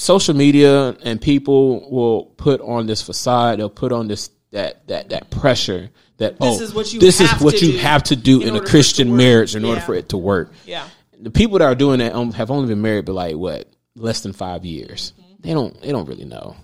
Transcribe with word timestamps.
social 0.00 0.34
media 0.34 0.96
and 1.02 1.20
people 1.20 1.90
will 1.90 2.24
put 2.24 2.60
on 2.60 2.86
this 2.86 3.02
facade. 3.02 3.58
They'll 3.58 3.68
put 3.68 3.92
on 3.92 4.08
this 4.08 4.30
that 4.50 4.86
that 4.88 5.10
that 5.10 5.30
pressure 5.30 5.90
that 6.16 6.38
This 6.38 6.60
oh, 6.60 6.62
is 6.62 6.74
what 6.74 6.92
you 6.92 7.00
this 7.00 7.20
is 7.20 7.30
what 7.40 7.62
you 7.62 7.78
have 7.78 8.02
to 8.04 8.16
do 8.16 8.40
in 8.40 8.48
in, 8.48 8.54
a 8.54 8.58
for 8.58 8.62
it 8.62 8.66
to 8.66 8.70
Christian 8.70 9.16
marriage 9.16 9.54
in 9.54 9.64
order 9.64 9.80
for 9.80 9.94
it 9.94 10.10
to 10.10 10.16
work. 10.16 10.52
Yeah. 10.66 10.86
The 11.18 11.30
people 11.30 11.58
that 11.58 11.66
are 11.66 11.74
doing 11.74 11.98
that 11.98 12.14
um, 12.14 12.32
have 12.32 12.50
only 12.50 12.68
been 12.68 12.82
married 12.82 13.06
for 13.06 13.12
like 13.12 13.36
what 13.36 13.68
less 13.94 14.20
than 14.22 14.32
five 14.32 14.64
years. 14.64 15.12
They 15.40 15.52
don't 15.52 15.80
they 15.80 15.92
don't 15.92 16.08
really 16.08 16.24
know. 16.24 16.56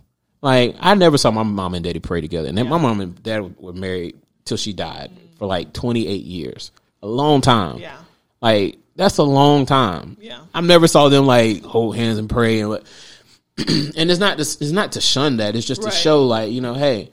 Like 0.42 0.76
I 0.80 0.94
never 0.94 1.18
saw 1.18 1.30
my 1.30 1.42
mom 1.42 1.74
and 1.74 1.84
daddy 1.84 2.00
pray 2.00 2.20
together, 2.20 2.48
and 2.48 2.56
then 2.56 2.68
my 2.68 2.78
mom 2.78 3.00
and 3.00 3.22
dad 3.22 3.58
were 3.58 3.72
married 3.72 4.16
till 4.44 4.56
she 4.56 4.72
died 4.72 5.10
for 5.38 5.46
like 5.46 5.72
twenty 5.72 6.06
eight 6.06 6.24
years, 6.24 6.72
a 7.02 7.06
long 7.06 7.40
time. 7.40 7.78
Yeah. 7.78 7.98
Like 8.40 8.78
that's 8.94 9.18
a 9.18 9.22
long 9.22 9.66
time. 9.66 10.16
Yeah. 10.20 10.40
I 10.54 10.60
never 10.60 10.88
saw 10.88 11.08
them 11.08 11.26
like 11.26 11.62
hold 11.62 11.96
hands 11.96 12.18
and 12.18 12.28
pray 12.30 12.60
and 12.60 12.70
what. 12.70 12.86
and 13.96 14.10
it's 14.10 14.20
not 14.20 14.36
to, 14.38 14.42
it's 14.42 14.70
not 14.72 14.92
to 14.92 15.00
shun 15.00 15.38
that. 15.38 15.56
It's 15.56 15.66
just 15.66 15.82
Right. 15.82 15.92
to 15.92 15.96
show 15.98 16.24
like 16.26 16.50
you 16.52 16.60
know, 16.60 16.74
hey, 16.74 17.10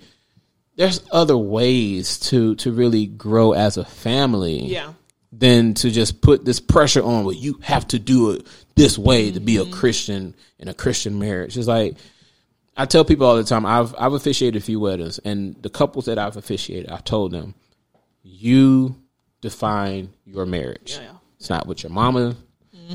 there's 0.75 1.01
other 1.11 1.37
ways 1.37 2.19
to 2.29 2.55
to 2.55 2.71
really 2.71 3.05
grow 3.07 3.53
as 3.53 3.77
a 3.77 3.85
family. 3.85 4.65
Yeah. 4.65 4.93
Than 5.35 5.73
to 5.75 5.89
just 5.89 6.21
put 6.21 6.45
this 6.45 6.59
pressure 6.59 7.01
on. 7.03 7.25
Well, 7.25 7.33
you 7.33 7.57
have 7.63 7.87
to 7.87 7.97
do 7.97 8.31
it 8.31 8.45
this 8.75 8.99
way 8.99 9.31
to 9.31 9.39
be 9.39 9.57
a 9.57 9.63
Mm-hmm. 9.63 9.73
Christian 9.73 10.35
in 10.59 10.67
a 10.67 10.75
Christian 10.75 11.17
marriage. 11.17 11.57
It's 11.57 11.67
like 11.67 11.95
I 12.77 12.85
tell 12.85 13.03
people 13.03 13.25
all 13.25 13.35
the 13.37 13.43
time. 13.43 13.65
I've 13.65 13.95
I've 13.97 14.13
officiated 14.13 14.61
a 14.61 14.63
few 14.63 14.79
weddings, 14.79 15.17
and 15.25 15.55
the 15.63 15.71
couples 15.71 16.05
that 16.05 16.19
I've 16.19 16.37
officiated, 16.37 16.91
I've 16.91 17.03
told 17.03 17.31
them, 17.31 17.55
you 18.21 18.95
define 19.41 20.13
your 20.25 20.45
marriage. 20.45 20.97
Yeah, 20.97 21.03
yeah. 21.03 21.11
It's 21.39 21.49
not 21.49 21.65
what 21.67 21.81
your 21.83 21.91
mama 21.91 22.35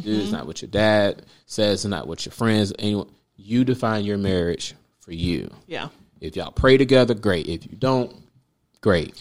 do. 0.02 0.20
It's 0.20 0.30
not 0.30 0.46
what 0.46 0.62
your 0.62 0.70
dad 0.70 1.22
says. 1.46 1.84
It's 1.84 1.90
not 1.90 2.06
what 2.06 2.24
your 2.24 2.32
friends. 2.32 2.72
Anyone. 2.78 3.10
You 3.40 3.64
define 3.64 4.04
your 4.04 4.18
marriage 4.18 4.74
for 5.00 5.12
you. 5.12 5.50
Yeah. 5.66 5.88
If 6.20 6.36
y'all 6.36 6.50
pray 6.50 6.76
together, 6.76 7.14
great. 7.14 7.46
If 7.48 7.64
you 7.66 7.76
don't, 7.78 8.14
great. 8.80 9.14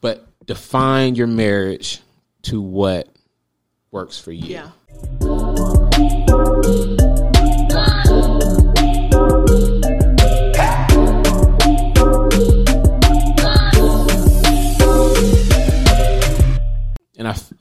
But 0.00 0.26
define 0.46 1.14
your 1.14 1.26
marriage 1.26 2.00
to 2.42 2.60
what 2.62 3.08
works 3.92 4.18
for 4.18 4.32
you. 4.32 4.46
Yeah. 4.56 5.80
And 17.18 17.28
I. 17.28 17.32
f- 17.32 17.52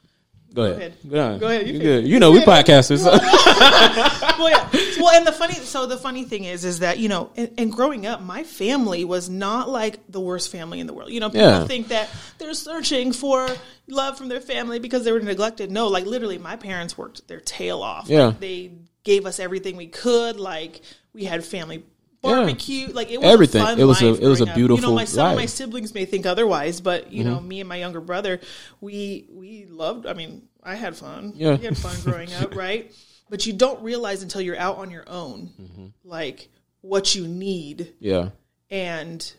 Go 0.54 0.64
ahead. 0.64 0.78
ahead. 0.78 0.94
Go 1.10 1.18
ahead. 1.20 1.40
Go 1.40 1.48
ahead. 1.48 1.68
You 1.68 1.74
You 1.74 1.80
good. 1.80 2.08
You 2.08 2.20
know 2.20 2.32
we 2.32 2.40
podcasters. 2.46 3.04
well, 4.40 4.50
yeah. 4.50 4.70
Well, 5.10 5.18
and 5.18 5.26
the 5.28 5.32
funny, 5.32 5.56
so 5.56 5.88
the 5.88 5.98
funny 5.98 6.24
thing 6.24 6.44
is, 6.44 6.64
is 6.64 6.80
that 6.80 7.00
you 7.00 7.10
know, 7.10 7.32
and, 7.36 7.52
and 7.58 7.72
growing 7.72 8.06
up, 8.06 8.22
my 8.22 8.44
family 8.44 9.04
was 9.06 9.28
not 9.30 9.68
like 9.68 10.00
the 10.08 10.20
worst 10.20 10.52
family 10.52 10.80
in 10.80 10.86
the 10.88 10.94
world. 10.94 11.12
You 11.12 11.20
know, 11.20 11.30
people 11.30 11.48
Yeah. 11.48 11.66
think 11.66 11.88
that 11.88 12.10
they're 12.38 12.54
searching 12.54 13.12
for 13.12 13.50
love 13.88 14.18
from 14.18 14.28
their 14.30 14.40
family 14.42 14.78
because 14.80 15.04
they 15.06 15.12
were 15.12 15.20
neglected. 15.20 15.72
No, 15.72 15.88
like 15.88 16.06
literally, 16.06 16.38
my 16.38 16.56
parents 16.58 16.98
worked 16.98 17.28
their 17.28 17.40
tail 17.40 17.82
off. 17.82 18.08
Yeah. 18.08 18.28
Like, 18.28 18.40
they 18.40 18.72
gave 19.04 19.26
us 19.26 19.40
everything 19.40 19.78
we 19.78 19.88
could. 19.88 20.40
Like 20.40 20.82
we 21.14 21.24
had 21.26 21.44
family 21.44 21.84
barbecue. 22.22 22.90
Like 22.92 23.10
it 23.10 23.20
was 23.20 23.32
Everything. 23.34 23.62
A 23.62 23.66
fun 23.66 23.80
It 23.80 23.86
was 23.86 24.02
a- 24.02 24.12
life 24.12 24.22
it 24.22 24.28
was 24.28 24.42
a 24.42 24.52
up. 24.52 24.58
You 24.58 24.68
know, 24.68 24.94
my 24.94 25.06
some 25.06 25.32
of 25.32 25.36
my. 25.38 25.44
Mm-hmm. 25.44 25.48
siblings 25.48 25.94
may 25.94 26.06
think 26.06 26.26
otherwise, 26.26 26.82
but 26.82 27.12
you 27.12 27.24
know, 27.24 27.40
me 27.40 27.62
and 27.62 27.70
my 27.70 27.78
younger 27.78 28.02
brother, 28.02 28.40
we 28.82 29.26
we 29.32 29.66
loved. 29.66 30.06
I 30.06 30.14
mean, 30.14 30.44
I 30.62 30.76
had 30.76 30.96
fun. 30.96 31.34
Yeah. 31.36 31.56
we 31.56 31.66
had 31.66 31.78
fun 31.78 31.96
growing 32.04 32.32
up, 32.34 32.54
right? 32.66 32.92
But 33.30 33.46
you 33.46 33.54
don't 33.54 33.82
realize 33.84 34.24
until 34.24 34.42
you're 34.42 34.58
out 34.58 34.78
on 34.78 34.90
your 34.92 35.04
own, 35.08 35.52
Mm-hmm. 35.62 35.86
like 36.04 36.50
what 36.82 37.14
you 37.16 37.28
need. 37.28 37.94
yeah. 38.00 38.30
And 38.72 39.32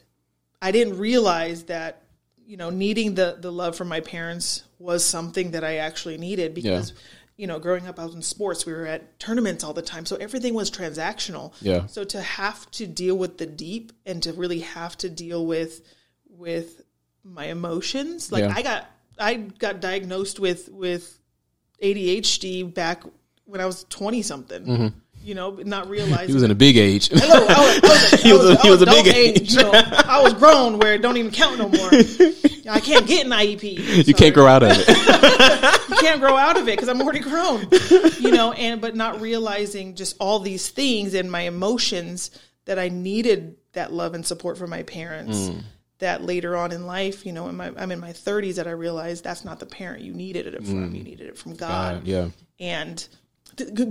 I 0.62 0.72
didn't 0.72 0.98
realize 0.98 1.64
that 1.64 2.02
you 2.46 2.56
know 2.56 2.70
needing 2.70 3.14
the 3.14 3.36
the 3.40 3.50
love 3.52 3.76
from 3.76 3.88
my 3.88 4.00
parents 4.00 4.64
was 4.78 5.04
something 5.04 5.52
that 5.52 5.64
I 5.64 5.76
actually 5.76 6.18
needed 6.18 6.54
because. 6.54 6.92
You 7.36 7.46
know, 7.46 7.58
growing 7.58 7.86
up, 7.86 7.98
I 7.98 8.04
was 8.04 8.14
in 8.14 8.20
sports. 8.20 8.66
We 8.66 8.74
were 8.74 8.84
at 8.84 9.18
tournaments 9.18 9.64
all 9.64 9.72
the 9.72 9.80
time, 9.80 10.04
so 10.04 10.16
everything 10.16 10.52
was 10.52 10.70
transactional. 10.70 11.54
Yeah. 11.62 11.86
So 11.86 12.04
to 12.04 12.20
have 12.20 12.70
to 12.72 12.86
deal 12.86 13.16
with 13.16 13.38
the 13.38 13.46
deep 13.46 13.92
and 14.04 14.22
to 14.24 14.34
really 14.34 14.58
have 14.60 14.98
to 14.98 15.08
deal 15.08 15.46
with 15.46 15.80
with 16.28 16.82
my 17.24 17.46
emotions, 17.46 18.30
like 18.30 18.42
Yeah. 18.44 18.52
I 18.54 18.60
got 18.60 18.90
I 19.18 19.34
got 19.36 19.80
diagnosed 19.80 20.38
with 20.38 20.68
with 20.68 21.18
ADHD 21.82 22.72
back 22.74 23.04
when 23.50 23.60
I 23.60 23.66
was 23.66 23.84
twenty 23.90 24.22
something. 24.22 24.92
You 25.22 25.34
know, 25.34 25.50
not 25.50 25.88
realizing 25.90 26.16
Mm-hmm. 26.16 26.26
He 26.28 26.32
was 26.34 26.42
in 26.42 26.50
a 26.50 26.54
big 26.54 26.76
age. 26.78 27.08
Hello, 27.12 27.46
I 27.46 27.60
was, 27.60 27.80
I 27.84 27.88
was, 27.88 28.10
He 28.22 28.32
was 28.32 28.44
a- 28.50 28.56
he 28.62 28.70
was 28.70 28.82
a 28.82 28.86
big 28.86 29.06
age. 29.06 29.52
you 29.54 29.62
know, 29.62 29.70
I 29.74 30.22
was 30.22 30.32
grown 30.34 30.78
where 30.78 30.94
it 30.94 31.02
don't 31.02 31.16
even 31.18 31.30
count 31.30 31.58
no 31.58 31.68
more. 31.68 31.90
I 32.70 32.80
can't 32.80 33.06
get 33.06 33.26
an 33.26 33.32
IEP. 33.32 34.06
you 34.06 34.14
can't 34.14 34.34
grow 34.34 34.46
out 34.46 34.62
of 34.62 34.70
it. 34.72 34.88
You 35.90 35.96
can't 35.96 36.20
grow 36.20 36.36
out 36.36 36.56
of 36.56 36.68
it 36.68 36.72
because 36.76 36.88
I'm 36.88 37.02
already 37.02 37.18
grown. 37.20 37.66
You 38.20 38.30
know, 38.30 38.52
and 38.52 38.80
but 38.80 38.96
not 38.96 39.20
realizing 39.20 39.94
just 39.94 40.16
all 40.20 40.38
these 40.40 40.68
things 40.70 41.12
and 41.14 41.30
my 41.30 41.42
emotions 41.42 42.30
that 42.64 42.78
I 42.78 42.88
needed 42.88 43.56
that 43.72 43.92
love 43.92 44.14
and 44.14 44.24
support 44.24 44.56
from 44.58 44.70
my 44.70 44.84
parents. 44.84 45.36
Mm. 45.38 45.62
That 45.98 46.22
later 46.24 46.56
on 46.56 46.72
in 46.72 46.86
life, 46.86 47.26
you 47.26 47.32
know, 47.32 47.48
in 47.48 47.56
my, 47.56 47.70
I'm 47.76 47.92
in 47.92 48.00
my 48.00 48.12
30s, 48.14 48.54
that 48.54 48.66
I 48.66 48.70
realized 48.70 49.22
that's 49.22 49.44
not 49.44 49.60
the 49.60 49.66
parent 49.66 50.02
you 50.02 50.14
needed 50.14 50.46
it 50.46 50.64
from. 50.64 50.94
You 50.94 51.02
needed 51.02 51.26
it 51.28 51.36
from 51.36 51.56
God 51.56 52.04
Mm. 52.04 52.06
yeah. 52.06 52.28
and 52.58 53.06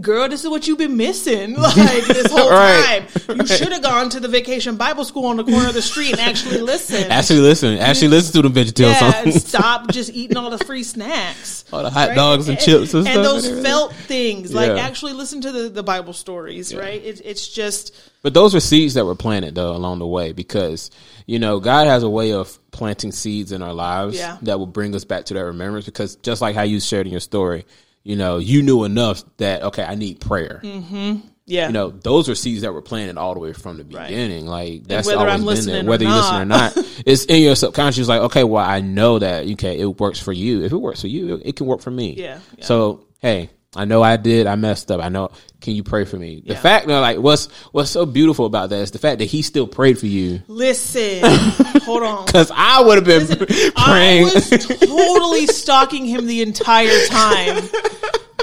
girl, 0.02 0.28
this 0.30 0.44
is 0.44 0.50
what 0.50 0.68
you've 0.68 0.78
been 0.78 0.98
missing 0.98 1.54
like 1.58 1.76
this 2.08 2.32
whole 2.32 2.50
Right. 2.50 3.08
time. 3.28 3.40
You 3.40 3.46
should 3.48 3.72
have 3.72 3.84
gone 3.84 4.10
to 4.10 4.20
the 4.20 4.28
vacation 4.28 4.76
Bible 4.78 5.06
school 5.06 5.26
on 5.26 5.38
the 5.38 5.44
corner 5.44 5.68
of 5.68 5.74
the 5.74 5.82
street 5.82 6.12
and 6.12 6.20
actually 6.22 6.58
listened. 6.62 7.12
Actually, 7.12 7.40
listen. 7.40 7.78
Actually, 7.78 8.08
listen 8.10 8.42
to 8.42 8.50
the 8.50 8.62
VeggieTales 8.64 9.00
yeah, 9.02 9.22
and 9.24 9.32
songs. 9.34 9.46
stop 9.48 9.92
just 9.92 10.12
eating 10.14 10.38
all 10.38 10.50
the 10.50 10.58
free 10.66 10.84
snacks. 10.84 11.66
All 11.72 11.84
the 11.84 11.90
hot 11.90 12.10
right? 12.10 12.16
dogs 12.16 12.50
and, 12.50 12.58
chips 12.60 12.94
and, 12.94 13.04
stuff. 13.06 13.08
and 13.16 13.24
those 13.24 13.46
everything. 13.46 13.64
felt 13.64 13.94
things. 13.94 14.54
Like 14.54 14.70
Yeah. 14.76 14.78
actually 14.82 15.14
listen 15.14 15.42
to 15.42 15.52
the, 15.52 15.70
the 15.70 15.84
Bible 15.84 16.14
stories, 16.14 16.74
right? 16.76 17.04
It, 17.04 17.22
it's 17.24 17.48
just 17.48 17.96
But 18.24 18.34
those 18.34 18.54
were 18.54 18.60
seeds 18.60 18.96
that 18.96 19.06
were 19.06 19.16
planted 19.16 19.56
though 19.56 19.76
along 19.76 20.00
the 20.00 20.08
way 20.08 20.32
because 20.32 20.90
you 21.28 21.38
know 21.38 21.60
God 21.60 21.86
has 21.88 22.02
a 22.04 22.10
way 22.10 22.34
of 22.34 22.58
planting 22.72 23.12
seeds 23.12 23.52
in 23.52 23.62
our 23.62 23.74
lives 23.74 24.18
Yeah. 24.18 24.38
that 24.44 24.58
will 24.58 24.66
bring 24.68 24.96
us 24.96 25.04
back 25.04 25.26
to 25.26 25.34
that 25.36 25.44
remembrance. 25.46 25.86
Because 25.86 26.16
just 26.18 26.42
like 26.42 26.56
how 26.56 26.64
you 26.64 26.80
shared 26.80 27.06
in 27.06 27.12
your 27.12 27.20
story, 27.20 27.66
you 28.10 28.16
know, 28.16 28.40
you 28.40 28.64
knew 28.64 28.86
enough 28.86 29.24
that 29.38 29.62
okay, 29.62 29.84
I 29.84 29.94
need 29.94 30.20
prayer. 30.20 30.62
Mm-hmm. 30.64 31.28
yeah. 31.46 31.68
You 31.68 31.74
know, 31.74 31.92
those 31.92 32.28
are 32.28 32.34
seeds 32.34 32.64
that 32.64 32.74
were 32.74 32.82
planted 32.82 33.18
all 33.18 33.36
the 33.36 33.40
way 33.40 33.54
from 33.54 33.78
the 33.78 33.84
beginning. 33.84 34.48
Like 34.48 34.86
that's 34.86 35.08
whether 35.08 35.30
always 35.30 35.34
I'm 35.34 35.46
been 35.46 35.66
there, 35.66 35.90
whether 35.92 36.06
you 36.06 36.12
listen 36.12 36.38
or 36.38 36.46
not. 36.46 36.76
not. 36.76 36.86
It's 37.06 37.26
in 37.26 37.44
your 37.44 37.56
subconscious. 37.56 38.08
Like 38.08 38.22
okay, 38.22 38.44
well, 38.44 38.66
I 38.66 38.82
know 38.82 39.20
that 39.20 39.46
okay, 39.52 39.78
it 39.80 40.00
works 40.00 40.20
for 40.20 40.34
you. 40.34 40.64
If 40.64 40.72
it 40.72 40.78
works 40.78 41.02
for 41.02 41.08
you, 41.08 41.36
it, 41.36 41.42
it 41.46 41.56
can 41.56 41.68
work 41.68 41.82
for 41.82 41.92
me. 41.92 42.16
Yeah, 42.16 42.40
yeah. 42.58 42.66
So 42.66 43.06
hey, 43.20 43.52
I 43.76 43.86
know 43.86 44.02
I 44.02 44.18
did. 44.18 44.48
I 44.48 44.56
messed 44.56 44.90
up. 44.90 45.00
I 45.00 45.10
know. 45.10 45.30
Can 45.62 45.76
you 45.76 45.84
pray 45.84 46.04
for 46.06 46.18
me? 46.18 46.42
The 46.46 46.54
Yeah. 46.54 46.60
fact 46.60 46.88
that 46.88 47.00
like 47.00 47.20
what's 47.20 47.46
what's 47.72 47.92
so 47.92 48.06
beautiful 48.06 48.46
about 48.46 48.72
that 48.72 48.80
is 48.80 48.92
the 48.92 48.98
fact 48.98 49.20
that 49.20 49.26
he 49.26 49.42
still 49.44 49.68
prayed 49.68 50.00
for 50.00 50.08
you. 50.08 50.42
Listen, 50.48 51.22
hold 51.84 52.02
on. 52.02 52.26
Because 52.26 52.52
I 52.56 52.82
would 52.82 52.96
have 52.98 53.06
been 53.06 53.28
praying. 53.76 54.26
I 54.28 54.32
was 54.34 54.50
totally 54.50 55.46
stalking 55.48 56.06
him 56.06 56.26
the 56.26 56.42
entire 56.42 57.06
time 57.08 57.64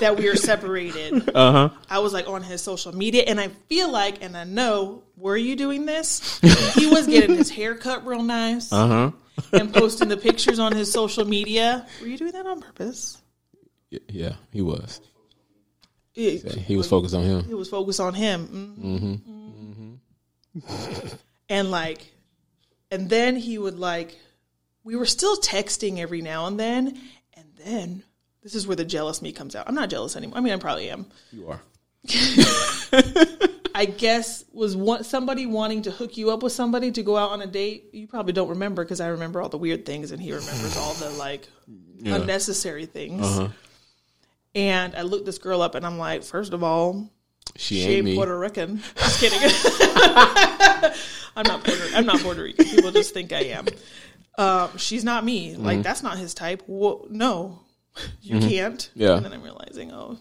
that 0.01 0.17
we 0.17 0.29
were 0.29 0.37
separated. 0.37 1.29
uh 1.35 1.53
huh. 1.53 1.69
I 1.91 1.99
was 1.99 2.13
like 2.13 2.29
on 2.29 2.43
his 2.45 2.63
social 2.63 2.95
media, 2.95 3.25
and 3.27 3.41
I 3.41 3.49
feel 3.69 3.91
like, 3.91 4.23
and 4.23 4.37
I 4.37 4.45
know, 4.45 5.03
were 5.17 5.37
you 5.37 5.57
doing 5.57 5.87
this? 5.87 6.39
he 6.75 6.87
was 6.87 7.07
getting 7.09 7.35
his 7.37 7.51
hair 7.51 7.75
cut 7.75 8.07
real 8.07 8.23
nice 8.23 8.73
Uh 8.73 8.87
huh. 8.87 9.11
and 9.53 9.75
posting 9.75 10.09
the 10.09 10.17
pictures 10.19 10.61
on 10.61 10.71
his 10.73 10.93
social 10.93 11.25
media. 11.25 11.85
Were 12.01 12.07
you 12.07 12.17
doing 12.19 12.33
that 12.33 12.47
on 12.47 12.61
purpose? 12.61 13.21
Yeah, 14.09 14.35
he 14.53 14.63
was. 14.63 15.01
It, 16.17 16.55
He 16.55 16.77
was 16.77 16.89
focused 16.89 17.15
on 17.15 17.23
him. 17.23 17.45
He 17.45 17.55
was 17.55 17.69
focused 17.69 18.01
on 18.01 18.15
him. 18.15 19.21
Mhm. 20.57 21.21
And 21.49 21.71
like, 21.71 22.13
and 22.91 23.09
then 23.09 23.37
he 23.37 23.59
would 23.59 23.79
like, 23.79 24.17
we 24.83 24.97
were 24.97 25.07
still 25.07 25.37
texting 25.37 25.99
every 25.99 26.23
now 26.23 26.47
and 26.47 26.59
then, 26.59 26.99
and 27.35 27.45
then 27.65 28.03
this 28.43 28.55
is 28.55 28.67
where 28.67 28.77
the 28.77 28.85
jealous 28.85 29.21
me 29.23 29.33
comes 29.33 29.55
out. 29.55 29.69
I'm 29.69 29.75
not 29.75 29.91
jealous 29.91 30.17
anymore. 30.17 30.39
I 30.39 30.41
mean, 30.41 30.53
I 30.55 30.57
probably 30.57 30.89
am. 30.91 31.07
You 31.33 31.49
are. 31.49 31.61
I 33.75 33.85
guess 33.85 34.45
was 34.53 34.75
one, 34.77 35.05
somebody 35.05 35.45
wanting 35.45 35.83
to 35.83 35.91
hook 35.91 36.17
you 36.17 36.31
up 36.31 36.43
with 36.43 36.53
somebody 36.53 36.91
to 36.93 37.03
go 37.03 37.17
out 37.17 37.31
on 37.31 37.43
a 37.43 37.47
date. 37.47 37.91
You 37.93 38.07
probably 38.07 38.33
don't 38.33 38.49
remember 38.49 38.83
because 38.85 39.01
I 39.03 39.09
remember 39.09 39.43
all 39.43 39.51
the 39.51 39.59
weird 39.59 39.85
things 39.85 40.13
and 40.13 40.23
he 40.23 40.33
remembers 40.33 40.77
all 40.79 40.95
the 40.95 41.11
like 41.11 41.47
unnecessary 42.05 42.87
things. 42.87 43.23
Uh-huh. 43.23 43.49
And 44.57 44.97
I 44.97 45.03
looked 45.03 45.27
this 45.27 45.37
girl 45.37 45.61
up 45.61 45.75
and 45.75 45.85
I'm 45.85 45.99
like, 45.99 46.23
first 46.23 46.55
of 46.55 46.65
all, 46.65 47.11
She, 47.57 47.77
she 47.77 47.83
ain't 47.83 47.93
ain't 47.93 48.05
me. 48.07 48.15
Puerto 48.17 48.39
Rican. 48.39 48.83
Just 48.97 49.21
kidding. 49.21 49.39
I'm 51.37 51.47
not 51.47 51.63
Puerto. 51.63 51.83
I'm 51.95 52.07
not 52.07 52.21
Puerto 52.21 52.43
Rican. 52.43 52.65
People 52.65 52.91
just 52.91 53.13
think 53.13 53.31
I 53.35 53.41
am. 53.41 53.67
Um, 54.39 54.79
she's 54.79 55.05
not 55.05 55.23
me. 55.23 55.53
Mm-hmm. 55.53 55.65
Like 55.65 55.83
that's 55.83 56.03
not 56.03 56.17
his 56.17 56.33
type. 56.33 56.63
Well, 56.67 57.07
no, 57.11 57.61
you 58.23 58.41
can't. 58.41 58.91
Yeah. 58.95 59.17
And 59.17 59.25
then 59.27 59.35
I'm 59.35 59.43
realizing, 59.43 59.93
oh, 59.93 60.19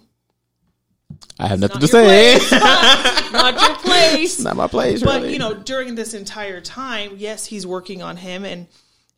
I 1.40 1.48
have 1.48 1.62
nothing 1.62 1.76
not 1.76 1.82
to 1.82 1.88
say. 1.88 2.38
place. 2.38 2.52
not 3.32 3.62
your 3.62 3.76
place. 3.78 4.40
Not 4.42 4.58
my 4.58 4.68
place, 4.68 5.02
but 5.02 5.22
really. 5.22 5.34
you 5.34 5.40
know, 5.40 5.54
during 5.54 5.96
this 5.96 6.14
entire 6.14 6.60
time, 6.60 7.14
yes, 7.16 7.46
he's 7.46 7.66
working 7.66 8.02
on 8.02 8.18
him, 8.18 8.44
and 8.44 8.68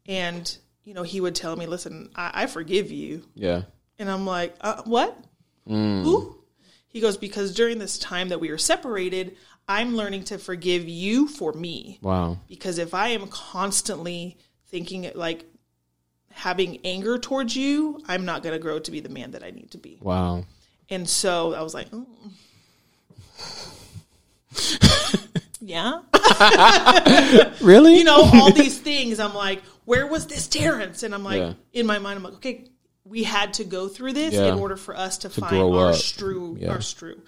and 0.06 0.56
you 0.84 0.94
know, 0.94 1.04
he 1.04 1.20
would 1.20 1.34
tell 1.34 1.56
me, 1.56 1.66
"Listen, 1.66 2.12
I, 2.16 2.44
I 2.44 2.46
forgive 2.46 2.92
you," 2.92 3.24
yeah, 3.34 3.64
and 4.00 4.10
I'm 4.10 4.26
like, 4.26 4.56
uh, 4.62 4.82
"What? 4.86 5.18
Mm. 5.68 6.04
Who?" 6.04 6.36
He 6.88 7.00
goes, 7.02 7.18
"Because 7.18 7.54
during 7.54 7.78
this 7.80 7.98
time 7.98 8.30
that 8.30 8.40
we 8.40 8.50
were 8.50 8.58
separated, 8.58 9.36
I'm 9.68 9.96
learning 9.96 10.24
to 10.26 10.38
forgive 10.38 10.88
you 10.88 11.28
for 11.28 11.52
me. 11.54 12.00
wow, 12.02 12.38
Because 12.48 12.78
if 12.78 12.94
I 12.94 13.10
am 13.10 13.28
constantly 13.28 14.38
thinking 14.68 15.10
like." 15.16 15.46
Having 16.42 16.82
anger 16.86 17.18
towards 17.18 17.56
you, 17.56 18.00
I'm 18.08 18.24
not 18.24 18.44
going 18.44 18.54
to 18.54 18.60
grow 18.60 18.78
to 18.78 18.92
be 18.92 19.00
the 19.00 19.10
man 19.10 19.32
that 19.32 19.44
I 19.44 19.50
need 19.50 19.72
to 19.72 19.80
be. 19.80 19.98
wow, 20.00 20.46
And 20.88 21.10
so 21.10 21.56
I 21.56 21.64
was 21.64 21.74
like, 21.74 21.90
mm. 21.90 22.06
yeah. 25.60 26.02
really? 27.62 27.98
You 27.98 28.04
know, 28.04 28.22
all 28.36 28.52
these 28.52 28.78
things. 28.78 29.20
I'm 29.20 29.34
like, 29.34 29.64
where 29.86 30.06
was 30.06 30.28
this 30.28 30.48
Terrence? 30.48 31.02
And 31.02 31.14
I'm 31.16 31.24
like, 31.24 31.40
Yeah. 31.40 31.54
in 31.74 31.86
my 31.88 31.98
mind, 31.98 32.18
I'm 32.18 32.24
like, 32.24 32.34
okay, 32.36 32.66
we 33.08 33.24
had 33.24 33.54
to 33.56 33.64
go 33.64 33.88
through 33.88 34.14
this 34.14 34.34
Yeah. 34.34 34.54
in 34.54 34.60
order 34.60 34.76
for 34.78 34.96
us 34.96 35.20
to, 35.20 35.30
find 35.30 35.50
grow 35.50 35.74
our 35.78 35.90
up. 35.92 35.96
strew, 35.96 36.58
Yeah. 36.60 36.72
our 36.72 36.82
strew. 36.82 37.22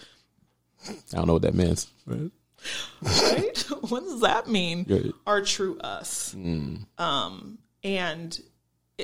I 0.88 0.94
don't 1.12 1.28
know 1.28 1.34
what 1.34 1.42
that 1.44 1.56
means. 1.56 1.88
Right? 2.06 2.32
what 3.90 4.04
does 4.04 4.22
that 4.22 4.48
mean? 4.48 4.86
Yeah. 4.88 5.12
Our 5.26 5.42
true 5.42 5.78
us. 5.80 6.34
Um, 6.98 7.60
and 7.84 8.40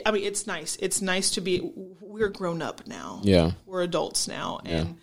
I 0.06 0.12
mean, 0.12 0.24
it's 0.24 0.46
nice. 0.46 0.76
It's 0.82 1.02
nice 1.02 1.32
to 1.32 1.42
be. 1.42 1.62
We're 2.02 2.30
grown 2.30 2.62
up 2.62 2.86
now. 2.88 3.22
Yeah, 3.24 3.52
we're 3.66 3.84
adults 3.84 4.28
now 4.28 4.60
and 4.66 4.98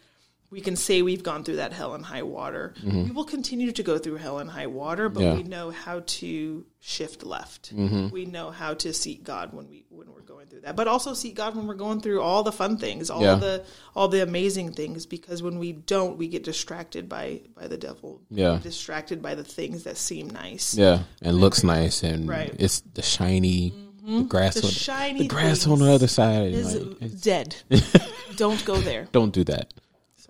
we 0.52 0.60
can 0.60 0.76
say 0.76 1.02
we've 1.02 1.22
gone 1.22 1.42
through 1.44 1.56
that 1.56 1.72
hell 1.72 1.94
and 1.94 2.04
high 2.04 2.22
water 2.38 2.74
we 2.84 3.10
will 3.10 3.24
continue 3.24 3.72
to 3.72 3.82
go 3.82 3.96
through 3.98 4.16
hell 4.16 4.38
and 4.38 4.50
high 4.50 4.66
water 4.68 5.08
but 5.08 5.22
Mm-hmm. 5.22 5.26
Yeah. 5.26 5.32
Mm-hmm. 5.34 5.42
we 5.50 5.56
know 5.56 5.70
how 5.70 6.00
to 6.20 6.64
shift 6.80 7.24
left 7.24 7.72
we 8.18 8.24
know 8.26 8.50
how 8.50 8.74
to 8.74 8.92
seek 8.92 9.24
god 9.24 9.52
when 9.54 9.66
we 9.68 9.84
when 9.88 10.08
we're 10.12 10.20
going 10.34 10.46
through 10.48 10.60
that 10.60 10.76
but 10.76 10.86
also 10.88 11.14
seek 11.14 11.34
god 11.34 11.56
when 11.56 11.66
we're 11.68 11.74
going 11.86 12.00
through 12.00 12.20
all 12.20 12.42
the 12.42 12.52
fun 12.52 12.76
things 12.76 13.08
all 13.10 13.22
Yeah. 13.22 13.36
the 13.36 13.64
all 13.96 14.08
the 14.08 14.22
amazing 14.22 14.72
things 14.72 15.06
because 15.06 15.42
when 15.42 15.58
we 15.58 15.72
don't 15.72 16.18
we 16.18 16.28
get 16.28 16.42
distracted 16.44 17.08
by 17.08 17.40
by 17.58 17.66
the 17.68 17.78
devil 17.88 18.20
Yeah. 18.30 18.58
distracted 18.62 19.22
by 19.22 19.34
the 19.34 19.44
things 19.44 19.84
that 19.84 19.96
seem 19.96 20.28
nice 20.30 20.74
yeah, 20.76 20.98
and 21.22 21.36
looks 21.44 21.62
nice, 21.64 22.02
and 22.02 22.28
Right. 22.28 22.48
Mm-hmm. 22.52 22.64
it's 22.64 22.80
the 22.98 23.02
shiny, 23.02 23.72
the 24.04 24.24
grass, 24.24 24.54
The 24.56 24.66
on, 24.66 24.72
shiny 24.72 25.18
the 25.20 25.28
grass 25.28 25.66
on 25.66 25.78
the 25.78 25.90
other 25.92 26.08
side. 26.08 26.52
is 26.52 26.74
like, 26.74 27.20
dead 27.20 27.54
don't 28.36 28.62
go 28.64 28.76
there 28.76 29.06
don't 29.12 29.32
do 29.32 29.44
that. 29.44 29.72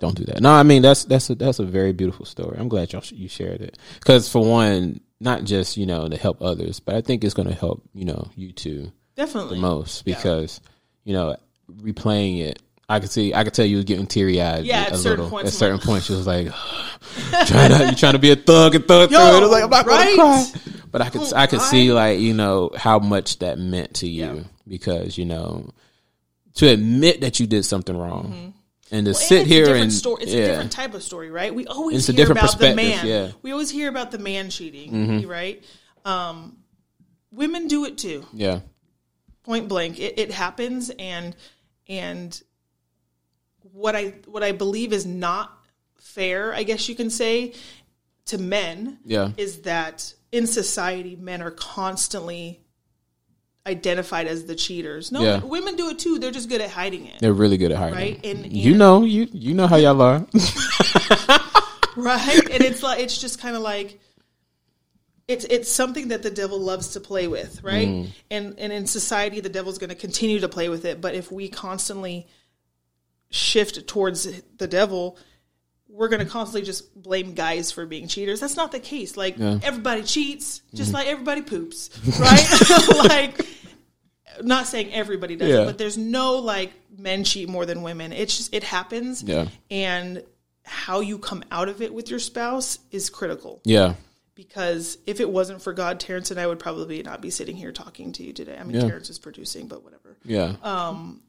Don't 0.03 0.17
do 0.17 0.25
that. 0.25 0.41
No, 0.41 0.51
I 0.51 0.65
mean 0.65 0.83
that's 0.83 1.05
that's 1.05 1.31
a 1.31 1.37
that's 1.37 1.61
a 1.61 1.65
very 1.65 1.93
beautiful 1.93 2.27
story. 2.27 2.57
I'm 2.59 2.69
glad 2.69 2.93
y'all 2.93 3.05
you 3.13 3.29
shared 3.29 3.61
it 3.61 3.79
because 4.01 4.29
for 4.29 4.45
one, 4.45 5.01
not 5.21 5.45
just 5.45 5.77
you 5.77 5.87
know 5.87 6.09
to 6.09 6.17
help 6.17 6.43
others, 6.43 6.81
but 6.81 6.97
I 6.97 7.03
think 7.03 7.23
it's 7.23 7.35
going 7.35 7.47
to 7.47 7.55
help 7.55 7.85
you 7.95 8.05
know 8.05 8.29
you 8.35 8.51
too 8.51 8.91
definitely 9.15 9.59
the 9.59 9.63
most 9.63 10.05
because 10.05 10.61
you 11.05 11.13
know 11.13 11.37
replaying 11.71 12.41
it. 12.41 12.61
I 12.89 12.99
could 12.99 13.13
see, 13.13 13.33
I 13.33 13.45
could 13.45 13.55
tell 13.55 13.65
you 13.65 13.77
was 13.77 13.85
getting 13.85 14.09
teary 14.09 14.43
eyed. 14.43 14.65
Yeah, 14.65 14.81
at 14.81 14.93
a 14.93 14.99
certain 14.99 15.27
little. 15.27 15.31
points, 15.31 15.53
At 15.53 15.57
certain 15.57 15.77
like, 15.77 15.87
points, 15.87 16.07
she 16.07 16.15
was 16.15 16.27
like, 16.27 16.49
trying 17.47 17.71
to, 17.71 17.87
you 17.91 17.95
trying 17.95 18.15
to 18.15 18.19
be 18.19 18.33
a 18.33 18.37
thug 18.37 18.75
and 18.75 18.85
thug 18.85 19.13
Yo, 19.13 19.19
through 19.19 19.27
it. 19.29 19.39
I 19.39 19.41
was 19.41 19.51
like, 19.53 19.63
I'm 19.63 19.71
not 19.71 19.87
right? 19.87 20.17
gonna 20.17 20.47
cry. 20.51 20.73
But 20.91 21.01
I 21.03 21.11
could, 21.11 21.21
oh, 21.23 21.33
I 21.37 21.47
could 21.47 21.61
see 21.61 21.93
like 21.93 22.19
you 22.19 22.35
know 22.35 22.73
how 22.77 22.99
much 22.99 23.39
that 23.39 23.61
meant 23.61 23.95
to 23.95 24.09
you 24.09 24.25
Yeah. 24.25 24.43
because 24.67 25.17
you 25.17 25.27
know 25.27 25.71
to 26.55 26.67
admit 26.67 27.21
that 27.21 27.39
you 27.39 27.47
did 27.47 27.65
something 27.65 27.97
wrong 27.97 28.25
mm-hmm. 28.25 28.51
And 28.93 29.07
to 29.07 29.11
Mm-hmm. 29.13 29.21
And 29.21 29.29
sit 29.29 29.41
it's 29.41 29.51
here 29.51 29.75
a 29.75 29.81
and 29.81 29.93
story. 29.93 30.23
It's 30.23 30.33
yeah, 30.33 30.43
a 30.43 30.47
different 30.49 30.73
type 30.73 30.95
of 30.95 31.03
story, 31.03 31.31
right? 31.31 31.53
We 31.53 31.67
always 31.67 32.09
It's 32.09 32.17
hear 32.17 32.31
about 32.31 32.59
the 32.59 32.75
man. 32.75 33.07
yeah. 33.07 33.15
Mm-hmm. 33.29 33.39
We 33.43 33.51
always 33.53 33.71
hear 33.71 33.89
about 33.89 34.11
the 34.13 34.19
man 34.19 34.51
cheating, 34.51 35.27
right? 35.27 35.65
Um, 36.05 36.59
women 37.33 37.67
do 37.69 37.85
it 37.87 37.99
too. 37.99 38.27
yeah, 38.33 38.61
Point 39.45 39.67
blank, 39.69 39.99
it, 39.99 40.19
it 40.19 40.31
happens, 40.31 40.91
and 40.91 41.35
and 41.89 42.41
what 43.73 43.97
I 43.97 44.15
what 44.27 44.43
I 44.43 44.53
believe 44.53 44.93
is 44.93 45.05
not 45.07 45.51
fair, 45.99 46.53
I 46.55 46.63
guess 46.63 46.89
you 46.89 46.95
can 46.95 47.11
say, 47.11 47.55
to 48.27 48.39
men 48.39 48.99
yeah, 49.05 49.31
is 49.37 49.63
that 49.63 50.15
in 50.31 50.47
society, 50.47 51.17
men 51.17 51.43
are 51.43 51.51
constantly 51.51 52.61
identified 53.67 54.27
as 54.27 54.45
the 54.47 54.55
cheaters. 54.57 55.13
No, 55.13 55.23
Yeah. 55.23 55.39
women 55.45 55.77
do 55.77 55.89
it 55.91 55.99
too. 55.99 56.19
They're 56.19 56.31
just 56.33 56.49
good 56.49 56.61
at 56.61 56.71
hiding 56.71 57.07
it. 57.07 57.21
they're 57.21 57.33
really 57.33 57.57
good 57.57 57.71
at 57.73 57.79
hiding. 57.79 57.95
Right, 57.95 58.21
and- 58.25 58.53
you 58.53 58.75
know, 58.77 59.05
you 59.05 59.29
you 59.33 59.55
know 59.55 59.67
how 59.67 59.77
y'all 59.77 60.01
are. 60.03 60.27
right 61.97 62.49
and 62.51 62.65
it's 62.65 62.83
like 62.83 63.01
it's 63.01 63.19
just 63.19 63.39
kind 63.41 63.55
of 63.55 63.63
like 63.63 64.01
it's 65.29 65.45
it's 65.45 65.69
something 65.71 66.09
that 66.09 66.23
the 66.23 66.31
devil 66.31 66.59
loves 66.59 66.89
to 66.95 67.01
play 67.01 67.29
with 67.29 67.63
right 67.63 67.87
Mm. 67.87 68.09
and 68.31 68.59
and 68.59 68.73
in 68.73 68.87
society 68.87 69.41
the 69.41 69.49
devil's 69.51 69.77
going 69.79 69.91
to 69.91 69.95
continue 69.97 70.41
to 70.41 70.49
play 70.49 70.69
with 70.71 70.85
it 70.87 71.01
but 71.03 71.15
if 71.15 71.31
we 71.31 71.49
constantly 71.51 72.27
shift 73.31 73.87
towards 73.87 74.27
the 74.59 74.67
devil 74.67 75.19
we're 75.93 76.09
going 76.09 76.25
to 76.25 76.31
constantly 76.31 76.65
just 76.65 77.01
blame 77.01 77.35
guys 77.35 77.71
for 77.71 77.85
being 77.87 78.09
cheaters 78.09 78.41
that's 78.41 78.57
not 78.57 78.73
the 78.73 78.81
case 78.81 79.17
like 79.17 79.37
Yeah. 79.39 79.59
Everybody 79.63 80.03
cheats 80.03 80.63
just 80.75 80.89
mm-hmm. 80.89 80.97
like 80.97 81.07
everybody 81.07 81.43
poops 81.43 81.91
right 82.19 82.89
like 83.09 83.47
not 84.43 84.67
saying 84.67 84.93
everybody 84.93 85.37
does 85.37 85.49
Yeah. 85.49 85.65
but 85.65 85.79
there's 85.79 85.99
no 85.99 86.37
like 86.37 86.73
men 86.97 87.25
cheat 87.25 87.49
more 87.49 87.67
than 87.67 87.83
women 87.83 88.13
it's 88.13 88.37
just 88.37 88.55
it 88.55 88.65
happens 88.65 89.23
Yeah. 89.23 89.49
and 89.71 90.23
how 90.65 91.01
you 91.01 91.19
come 91.19 91.43
out 91.51 91.69
of 91.69 91.83
it 91.83 91.93
with 91.93 92.09
your 92.11 92.19
spouse 92.21 92.79
is 92.91 93.11
critical 93.11 93.61
yeah, 93.65 93.95
because 94.35 94.97
if 95.07 95.19
it 95.21 95.29
wasn't 95.29 95.61
for 95.61 95.73
God, 95.73 95.99
Terrence 96.01 96.31
and 96.31 96.39
I 96.39 96.47
would 96.47 96.59
probably 96.61 97.03
not 97.03 97.21
be 97.21 97.31
sitting 97.31 97.57
here 97.57 97.73
talking 97.73 98.13
to 98.13 98.23
you 98.23 98.33
today. 98.33 98.57
I 98.59 98.63
mean, 98.63 98.77
Yeah. 98.77 98.87
Terrence 98.87 99.11
is 99.11 99.19
producing, 99.19 99.67
but 99.67 99.83
whatever. 99.83 100.17
yeah, 100.25 100.55
um, 100.63 101.21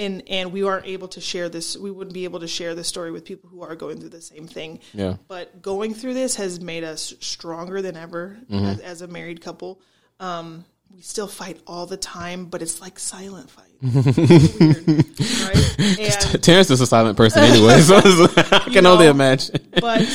And 0.00 0.22
and 0.28 0.52
we 0.52 0.62
aren't 0.64 0.86
able 0.86 1.08
to 1.08 1.20
share 1.20 1.48
this. 1.48 1.76
We 1.76 1.90
wouldn't 1.90 2.14
be 2.14 2.24
able 2.24 2.40
to 2.40 2.48
share 2.48 2.74
this 2.74 2.88
story 2.88 3.10
with 3.12 3.24
people 3.24 3.50
who 3.50 3.62
are 3.62 3.76
going 3.76 4.00
through 4.00 4.08
the 4.08 4.22
same 4.22 4.46
thing. 4.46 4.80
yeah, 4.94 5.16
But 5.28 5.60
going 5.62 5.94
through 5.94 6.14
this 6.14 6.36
has 6.36 6.58
made 6.60 6.84
us 6.84 7.12
stronger 7.20 7.82
than 7.82 7.96
ever 7.96 8.38
Mm-hmm. 8.50 8.64
as, 8.64 8.80
as 8.80 9.02
a 9.02 9.06
married 9.08 9.40
couple. 9.42 9.80
Um, 10.18 10.64
we 10.94 11.02
still 11.02 11.28
fight 11.28 11.60
all 11.66 11.86
the 11.86 11.96
time, 11.96 12.46
but 12.46 12.62
it's 12.62 12.80
like 12.80 12.98
silent 12.98 13.48
fight. 13.50 13.66
Weird, 13.82 14.86
right? 15.44 15.76
And 16.00 16.42
Terrence 16.42 16.70
is 16.70 16.80
a 16.80 16.86
silent 16.86 17.16
person 17.16 17.42
anyway, 17.44 17.80
so 17.80 17.96
I 18.36 18.68
can 18.72 18.84
know, 18.84 18.92
only 18.94 19.06
imagine. 19.06 19.56
but 19.80 20.06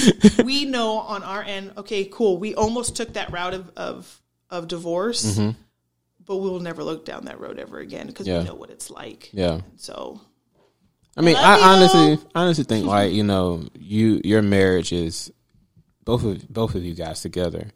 we 0.44 0.66
know 0.66 0.98
on 1.00 1.24
our 1.24 1.42
end, 1.44 1.72
okay, 1.78 2.06
cool. 2.06 2.38
We 2.38 2.56
almost 2.56 2.96
took 2.96 3.14
that 3.14 3.32
route 3.32 3.54
of 3.54 3.72
of, 3.78 4.22
of 4.50 4.68
divorce, 4.68 5.40
but 6.26 6.38
we 6.38 6.50
will 6.50 6.60
never 6.60 6.84
look 6.84 7.06
down 7.06 7.26
that 7.26 7.40
road 7.40 7.60
ever 7.60 7.80
again 7.80 8.08
because. 8.08 8.28
Yeah. 8.28 8.40
we 8.40 8.46
know 8.46 8.56
what 8.56 8.70
it's 8.70 8.90
like. 8.90 9.30
Yeah. 9.34 9.62
So 9.78 10.20
I 11.18 11.22
mean, 11.22 11.36
Love 11.36 11.62
I 11.62 11.74
honestly, 11.74 12.28
I 12.36 12.42
honestly 12.42 12.64
think 12.66 12.86
like 12.86 13.14
you 13.14 13.24
know, 13.24 13.64
you 13.78 14.22
your 14.24 14.42
marriage 14.42 14.92
is 14.92 15.32
both 16.04 16.24
of 16.24 16.48
both 16.50 16.76
of 16.76 16.84
you 16.84 16.94
guys 16.94 17.22
together. 17.22 17.70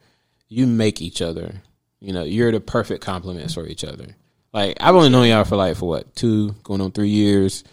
You 0.49 0.67
make 0.67 1.01
each 1.01 1.21
other. 1.21 1.61
You 1.99 2.13
know, 2.13 2.23
you're 2.23 2.51
the 2.51 2.59
perfect 2.59 3.03
complements 3.03 3.53
for 3.53 3.65
each 3.65 3.83
other. 3.83 4.15
Like 4.53 4.77
I've 4.81 4.95
only 4.95 5.09
known 5.09 5.27
y'all 5.27 5.43
for 5.45 5.55
like 5.55 5.77
for 5.77 5.87
what 5.87 6.15
two, 6.15 6.51
going 6.63 6.81
on 6.81 6.91
three 6.91 7.09
years, 7.09 7.63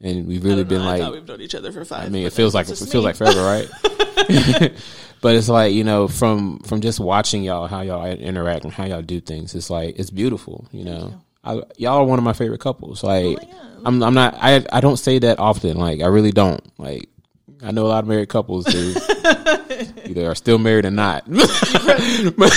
and 0.00 0.26
we've 0.26 0.44
really 0.44 0.64
been 0.64 0.84
like. 0.84 1.10
we've 1.12 1.26
known 1.26 1.40
each 1.40 1.54
other 1.54 1.72
for 1.72 1.84
five. 1.84 2.06
I 2.06 2.08
mean, 2.08 2.26
it 2.26 2.32
feels 2.32 2.54
like 2.54 2.68
it 2.68 2.76
feels 2.76 2.94
me. 2.94 3.00
like 3.00 3.16
forever, 3.16 3.42
right? 3.42 3.68
but 5.20 5.34
it's 5.34 5.48
like 5.48 5.72
you 5.72 5.84
know, 5.84 6.08
from 6.08 6.58
from 6.60 6.80
just 6.80 7.00
watching 7.00 7.42
y'all 7.42 7.66
how 7.66 7.80
y'all 7.80 8.04
interact 8.06 8.64
and 8.64 8.72
how 8.72 8.84
y'all 8.84 9.02
do 9.02 9.20
things, 9.20 9.54
it's 9.54 9.70
like 9.70 9.98
it's 9.98 10.10
beautiful. 10.10 10.66
You 10.72 10.84
know, 10.84 11.22
I, 11.44 11.62
y'all 11.76 11.98
are 11.98 12.04
one 12.04 12.18
of 12.18 12.24
my 12.24 12.32
favorite 12.32 12.60
couples. 12.60 13.02
Like, 13.02 13.24
oh, 13.24 13.46
yeah. 13.48 13.62
I'm 13.84 14.02
I'm 14.02 14.14
not 14.14 14.34
I 14.40 14.64
I 14.72 14.80
don't 14.80 14.98
say 14.98 15.18
that 15.20 15.38
often. 15.38 15.76
Like, 15.76 16.00
I 16.00 16.06
really 16.06 16.32
don't. 16.32 16.60
Like, 16.78 17.08
I 17.62 17.72
know 17.72 17.86
a 17.86 17.88
lot 17.88 18.04
of 18.04 18.08
married 18.08 18.28
couples 18.28 18.66
who 18.66 18.94
either 20.06 20.30
are 20.30 20.34
still 20.34 20.58
married 20.58 20.84
or 20.84 20.90
not. 20.90 21.24
but, 22.36 22.52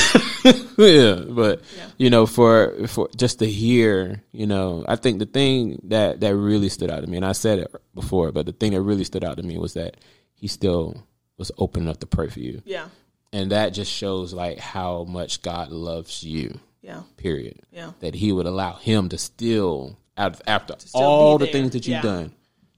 yeah, 0.77 1.15
but 1.29 1.61
you 1.97 2.09
know, 2.09 2.25
for 2.25 2.87
for 2.87 3.09
just 3.15 3.39
to 3.39 3.45
hear, 3.45 4.21
you 4.31 4.47
know, 4.47 4.85
I 4.87 4.95
think 4.95 5.19
the 5.19 5.25
thing 5.25 5.79
that 5.85 6.19
that 6.21 6.35
really 6.35 6.69
stood 6.69 6.89
out 6.91 7.01
to 7.01 7.07
me, 7.07 7.17
and 7.17 7.25
I 7.25 7.33
said 7.33 7.59
it 7.59 7.75
before, 7.93 8.31
but 8.31 8.45
the 8.45 8.51
thing 8.53 8.71
that 8.73 8.81
really 8.81 9.03
stood 9.03 9.23
out 9.23 9.37
to 9.37 9.43
me 9.43 9.57
was 9.57 9.73
that 9.73 9.97
he 10.33 10.47
still 10.47 11.03
was 11.37 11.51
open 11.57 11.83
enough 11.83 11.99
to 11.99 12.07
pray 12.07 12.27
for 12.29 12.39
you, 12.39 12.61
yeah, 12.65 12.87
and 13.33 13.51
that 13.51 13.69
just 13.73 13.91
shows 13.91 14.33
like 14.33 14.59
how 14.59 15.03
much 15.05 15.41
God 15.41 15.71
loves 15.71 16.23
you. 16.23 16.59
yeah, 16.81 17.01
Period. 17.17 17.59
yeah. 17.71 17.91
That 17.99 18.15
He 18.15 18.31
would 18.31 18.45
allow 18.45 18.73
him 18.73 19.09
to 19.09 19.17
still, 19.17 19.97
out 20.17 20.39
after 20.47 20.75
still 20.79 21.01
all 21.01 21.37
the 21.37 21.47
things 21.47 21.71
that 21.71 21.85
you've 21.87 21.95
Yeah. 21.97 22.01
done, 22.01 22.31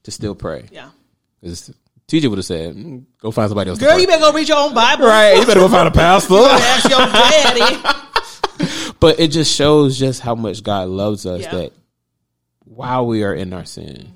to 0.04 0.10
still 0.10 0.34
pray. 0.34 0.68
yeah. 0.72 0.90
Because 1.40 1.72
TJ 2.20 2.28
would 2.28 2.38
have 2.38 2.44
said, 2.44 2.76
"Mm, 2.76 3.04
"Go 3.18 3.30
find 3.30 3.48
somebody 3.48 3.70
else." 3.70 3.78
Girl, 3.78 3.90
pray." 3.92 4.00
you 4.02 4.06
better 4.06 4.20
go 4.20 4.32
read 4.32 4.48
your 4.48 4.58
own 4.58 4.74
Bible. 4.74 5.06
right? 5.06 5.36
You 5.38 5.46
better 5.46 5.60
go 5.60 5.68
find 5.68 5.88
a 5.88 5.90
pastor. 5.90 6.34
Ask 6.36 6.90
your 6.90 6.98
daddy. 7.06 7.76
But 9.00 9.18
it 9.18 9.28
just 9.32 9.52
shows 9.52 9.98
just 9.98 10.20
how 10.20 10.36
much 10.36 10.62
God 10.62 10.88
loves 10.88 11.26
us 11.26 11.40
Yeah. 11.42 11.50
that 11.56 11.72
while 12.64 13.04
we 13.06 13.24
are 13.24 13.34
in 13.34 13.52
our 13.52 13.64
sin, 13.64 14.12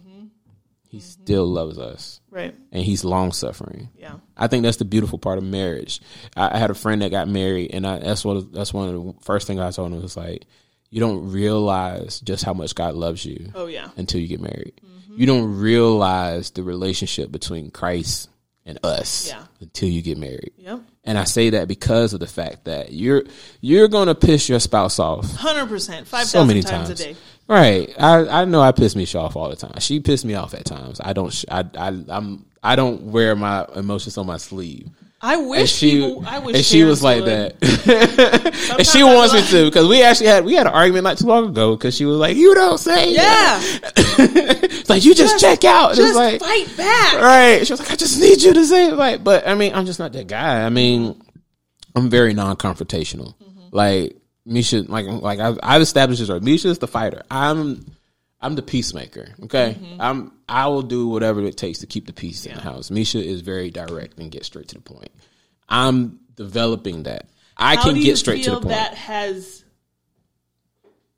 He 0.89 1.01
still 1.01 1.47
loves 1.47 1.79
us. 1.79 2.21
Right. 2.31 2.55
and 2.71 2.85
he's 2.85 3.03
long 3.03 3.33
suffering. 3.33 3.89
Yeah. 3.97 4.17
I 4.37 4.47
think 4.47 4.63
that's 4.63 4.77
the 4.77 4.85
beautiful 4.85 5.19
part 5.19 5.39
of 5.39 5.45
marriage. 5.45 6.03
I, 6.37 6.55
I 6.55 6.59
had 6.59 6.71
a 6.71 6.75
friend 6.75 7.01
that 7.01 7.11
got 7.11 7.29
married, 7.29 7.71
and 7.73 7.87
I, 7.87 7.99
that's 7.99 8.25
one. 8.27 8.37
Of, 8.37 8.53
that's 8.53 8.75
one 8.75 8.89
of 8.91 8.95
the 8.95 9.15
first 9.23 9.47
things 9.47 9.59
I 9.59 9.71
told 9.71 9.91
him 9.93 10.03
was 10.03 10.19
like, 10.19 10.45
you 10.91 11.01
don't 11.01 11.31
realize 11.33 12.21
just 12.21 12.45
how 12.45 12.53
much 12.53 12.75
God 12.75 12.95
loves 12.95 13.25
you 13.25 13.51
Oh 13.55 13.67
yeah. 13.67 13.89
until 13.97 14.21
you 14.21 14.29
get 14.29 14.41
married. 14.41 14.79
You 15.17 15.27
don't 15.27 15.59
realize 15.59 16.51
the 16.51 16.63
relationship 16.63 17.31
between 17.33 17.71
Christ 17.71 18.29
and 18.65 18.79
us 18.85 19.29
Yeah. 19.29 19.45
until 19.61 19.89
you 19.89 20.03
get 20.03 20.19
married. 20.19 20.53
Yep. 20.59 20.81
And 21.05 21.17
I 21.19 21.25
say 21.25 21.51
that 21.51 21.69
because 21.69 22.13
of 22.15 22.21
the 22.21 22.27
fact 22.27 22.65
that 22.65 22.93
you're 22.93 23.23
you're 23.61 23.87
gonna 23.89 24.15
piss 24.15 24.49
your 24.49 24.59
spouse 24.61 24.99
off 24.99 25.31
Hundred 25.37 25.69
percent. 25.69 26.07
Five 26.09 26.27
so 26.27 26.45
many 26.45 26.63
times, 26.63 26.89
times. 26.89 27.01
a 27.01 27.05
day. 27.05 27.17
Right. 27.49 27.95
I, 27.99 28.43
I 28.43 28.45
know 28.45 28.61
I 28.61 28.73
piss 28.73 28.97
Misha 28.97 29.19
off 29.21 29.37
all 29.37 29.49
the 29.49 29.55
time. 29.57 29.75
She 29.79 30.01
pissed 30.01 30.25
me 30.25 30.35
off 30.35 30.53
at 30.53 30.65
times. 30.65 31.01
I 31.01 31.13
don't. 31.13 31.33
sh- 31.33 31.45
I 31.49 31.65
I 31.79 31.89
I'm 32.09 32.45
I 32.63 32.75
don't 32.75 33.03
wear 33.13 33.37
my 33.37 33.65
emotions 33.77 34.19
on 34.19 34.27
my 34.27 34.37
sleeve. 34.39 34.89
I 35.27 35.37
wish 35.37 35.61
And 35.61 35.69
she 35.69 35.91
people. 36.01 36.25
I 36.25 36.39
wish 36.39 36.55
and 36.55 36.65
she 36.65 36.85
was 36.85 37.03
like 37.03 37.25
that, 37.25 37.57
and 38.79 38.87
she 38.87 39.03
I 39.03 39.15
wants 39.15 39.35
me 39.35 39.43
to 39.43 39.65
because 39.65 39.89
we 39.89 40.03
actually 40.03 40.29
had 40.29 40.45
we 40.45 40.55
had 40.55 40.69
an 40.69 40.73
argument 40.73 41.03
not 41.03 41.19
too 41.19 41.27
long 41.27 41.49
ago 41.49 41.75
because 41.75 41.97
she 41.97 42.05
was 42.05 42.17
like, 42.19 42.37
"You 42.37 42.55
don't 42.55 42.79
say. 42.79 43.13
Yeah. 43.13 43.59
it's 43.61 44.89
like 44.89 45.05
you 45.05 45.17
just, 45.17 45.41
check 45.41 45.65
out. 45.65 45.91
And 45.91 45.97
Just 45.97 46.15
like 46.15 46.41
fight 46.41 46.77
back. 46.77 47.15
right. 47.15 47.67
She 47.67 47.73
was 47.73 47.81
like, 47.81 47.91
"I 47.91 47.97
just 47.97 48.21
need 48.21 48.41
you 48.41 48.55
to 48.55 48.65
say 48.65 48.89
it." 48.89 48.95
Like, 48.95 49.25
but 49.25 49.49
I 49.49 49.57
mean, 49.57 49.75
I'm 49.75 49.85
just 49.85 49.99
not 49.99 50.13
that 50.13 50.29
guy. 50.29 50.65
I 50.65 50.71
mean, 50.71 51.21
I'm 51.97 52.09
very 52.09 52.33
non-confrontational. 52.33 53.35
Mm-hmm. 53.37 53.69
Like 53.73 54.17
Misha, 54.45 54.83
like 54.83 55.07
like 55.07 55.41
I've, 55.41 55.59
I've 55.61 55.83
established 55.83 56.21
this. 56.21 56.31
Right, 56.31 56.41
Misha's 56.41 56.79
the 56.79 56.87
fighter. 56.87 57.25
I'm 57.33 57.85
I'm 58.41 58.55
the 58.55 58.63
peacemaker. 58.63 59.29
Okay, 59.45 59.77
mm-hmm. 59.79 60.01
I'm 60.01 60.33
I 60.49 60.67
will 60.69 60.83
do 60.83 61.09
whatever 61.09 61.43
it 61.43 61.57
takes 61.57 61.81
to 61.81 61.87
keep 61.87 62.07
the 62.07 62.13
peace 62.13 62.47
in 62.47 62.55
the 62.55 62.61
house. 62.61 62.91
Misha 62.91 63.23
is 63.23 63.41
very 63.41 63.71
direct 63.71 64.19
and 64.19 64.31
get 64.31 64.45
straight 64.45 64.69
to 64.69 64.75
the 64.77 64.83
point. 64.83 65.11
I'm 65.69 66.21
developing 66.37 67.05
that. 67.05 67.29
I 67.57 67.77
How 67.77 67.85
can 67.85 68.01
get 68.01 68.19
straight 68.19 68.45
to 68.45 68.51
the 68.51 68.57
point. 68.57 68.69
that 68.69 68.95
has 68.95 69.65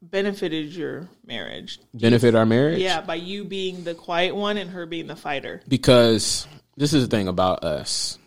benefited 0.01 0.73
your 0.73 1.09
marriage? 1.27 1.81
Benefit 1.93 2.35
our 2.37 2.47
marriage. 2.47 2.79
Yeah, 2.79 3.01
by 3.01 3.17
you 3.17 3.45
being 3.45 3.83
the 3.85 3.95
quiet 3.95 4.35
one 4.37 4.57
and 4.57 4.71
her 4.71 4.87
being 4.87 5.09
the 5.09 5.17
fighter. 5.17 5.61
because 5.67 6.47
this 6.77 6.95
is 6.95 7.09
the 7.09 7.17
thing 7.17 7.27
about 7.29 7.65
us 7.65 8.19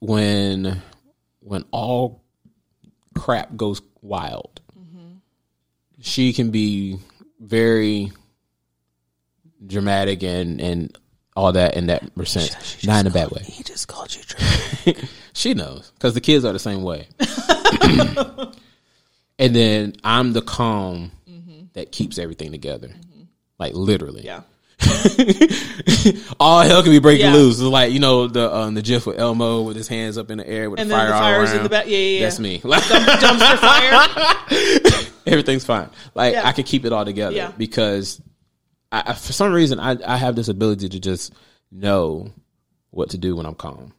when 0.00 0.82
when 1.40 1.64
all 1.70 2.22
crap 3.14 3.56
goes 3.56 3.80
wild 4.02 4.60
mm-hmm. 4.78 5.14
she 6.00 6.34
can 6.34 6.50
be 6.50 6.98
very 7.46 8.10
dramatic 9.66 10.22
and 10.22 10.60
and 10.60 10.98
all 11.34 11.52
that 11.52 11.76
in 11.76 11.86
that 11.86 12.14
percent 12.14 12.54
not 12.84 13.00
in 13.00 13.06
a 13.06 13.10
bad 13.10 13.30
way 13.30 13.42
He 13.44 13.62
just 13.62 13.88
called 13.88 14.14
you. 14.14 14.22
dramatic. 14.26 15.04
she 15.32 15.54
knows 15.54 15.90
because 15.94 16.14
the 16.14 16.20
kids 16.20 16.44
are 16.44 16.52
the 16.52 16.58
same 16.58 16.82
way 16.82 17.06
and 19.38 19.54
then 19.54 19.94
i'm 20.04 20.32
the 20.32 20.42
calm 20.42 21.10
that 21.74 21.92
keeps 21.92 22.18
everything 22.18 22.52
together 22.52 22.90
like 23.58 23.74
literally 23.74 24.22
Yeah. 24.24 24.42
all 26.38 26.60
hell 26.62 26.82
can 26.82 26.92
be 26.92 26.98
breaking 26.98 27.26
Yeah. 27.26 27.32
loose. 27.32 27.54
It's 27.58 27.62
like 27.62 27.92
you 27.92 27.98
know 27.98 28.26
the 28.28 28.54
um, 28.54 28.74
the 28.74 28.82
GIF 28.82 29.06
with 29.06 29.18
Elmo 29.18 29.62
with 29.62 29.74
his 29.74 29.88
hands 29.88 30.18
up 30.18 30.30
in 30.30 30.36
the 30.36 30.46
air 30.46 30.68
with 30.68 30.78
And 30.80 30.90
the 30.90 30.94
fire 30.94 31.06
the 31.08 31.14
all 31.14 31.22
around. 31.32 31.56
in 31.56 31.62
the 31.62 31.68
back. 31.70 31.86
Yeah, 31.86 31.96
yeah, 31.96 32.18
yeah. 32.18 32.24
That's 32.26 32.38
me. 32.38 32.58
Dumpster 32.60 33.58
fire. 33.58 35.12
Everything's 35.32 35.64
fine. 35.64 35.88
Like 36.14 36.34
Yeah. 36.34 36.46
I 36.46 36.52
can 36.52 36.64
keep 36.64 36.84
it 36.84 36.92
all 36.92 37.04
together 37.04 37.34
Yeah. 37.36 37.52
because 37.56 38.20
I, 38.92 39.02
I, 39.08 39.12
for 39.14 39.32
some 39.32 39.52
reason 39.52 39.80
I 39.80 39.96
I 40.06 40.16
have 40.16 40.36
this 40.36 40.48
ability 40.48 40.88
to 40.90 41.00
just 41.00 41.32
know 41.72 42.32
what 42.90 43.10
to 43.10 43.18
do 43.18 43.36
when 43.36 43.46
I'm 43.46 43.54
calm. 43.54 43.92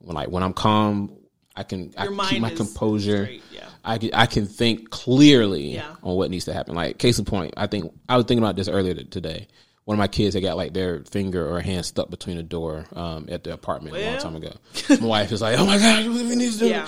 When 0.00 0.14
like 0.14 0.28
when 0.30 0.42
I'm 0.42 0.52
calm, 0.52 1.12
I 1.56 1.62
can 1.64 1.92
I 1.96 2.06
Mm. 2.06 2.18
Can 2.18 2.28
keep 2.28 2.40
my 2.42 2.50
composure. 2.50 3.24
straight, 3.24 3.42
yeah. 3.52 3.64
I 3.84 3.98
can, 3.98 4.10
I 4.14 4.26
can 4.26 4.46
think 4.46 4.90
clearly 4.90 5.74
Yeah. 5.74 5.94
on 6.02 6.16
what 6.16 6.30
needs 6.30 6.44
to 6.46 6.52
happen. 6.52 6.74
Like 6.74 6.98
case 6.98 7.18
in 7.18 7.24
point, 7.24 7.54
I 7.56 7.66
think 7.66 7.92
I 8.08 8.16
was 8.16 8.26
thinking 8.26 8.42
about 8.44 8.56
this 8.56 8.68
earlier 8.68 8.94
today. 8.94 9.46
One 9.84 9.94
of 9.94 9.98
my 9.98 10.08
kids 10.08 10.34
had 10.34 10.42
got 10.42 10.56
like 10.58 10.74
their 10.74 11.02
finger 11.04 11.48
or 11.48 11.60
hand 11.60 11.86
stuck 11.86 12.10
between 12.10 12.36
a 12.36 12.42
door 12.42 12.84
um, 12.92 13.26
at 13.30 13.42
the 13.44 13.54
apartment 13.54 13.96
a 13.96 14.04
long 14.10 14.18
time 14.18 14.36
ago. 14.36 14.52
My 15.00 15.06
wife 15.06 15.32
is 15.32 15.40
like, 15.40 15.58
"Oh 15.58 15.64
my 15.64 15.78
god, 15.78 16.06
we 16.06 16.36
need 16.36 16.52
to 16.52 16.58
do." 16.58 16.68
Yeah. 16.68 16.86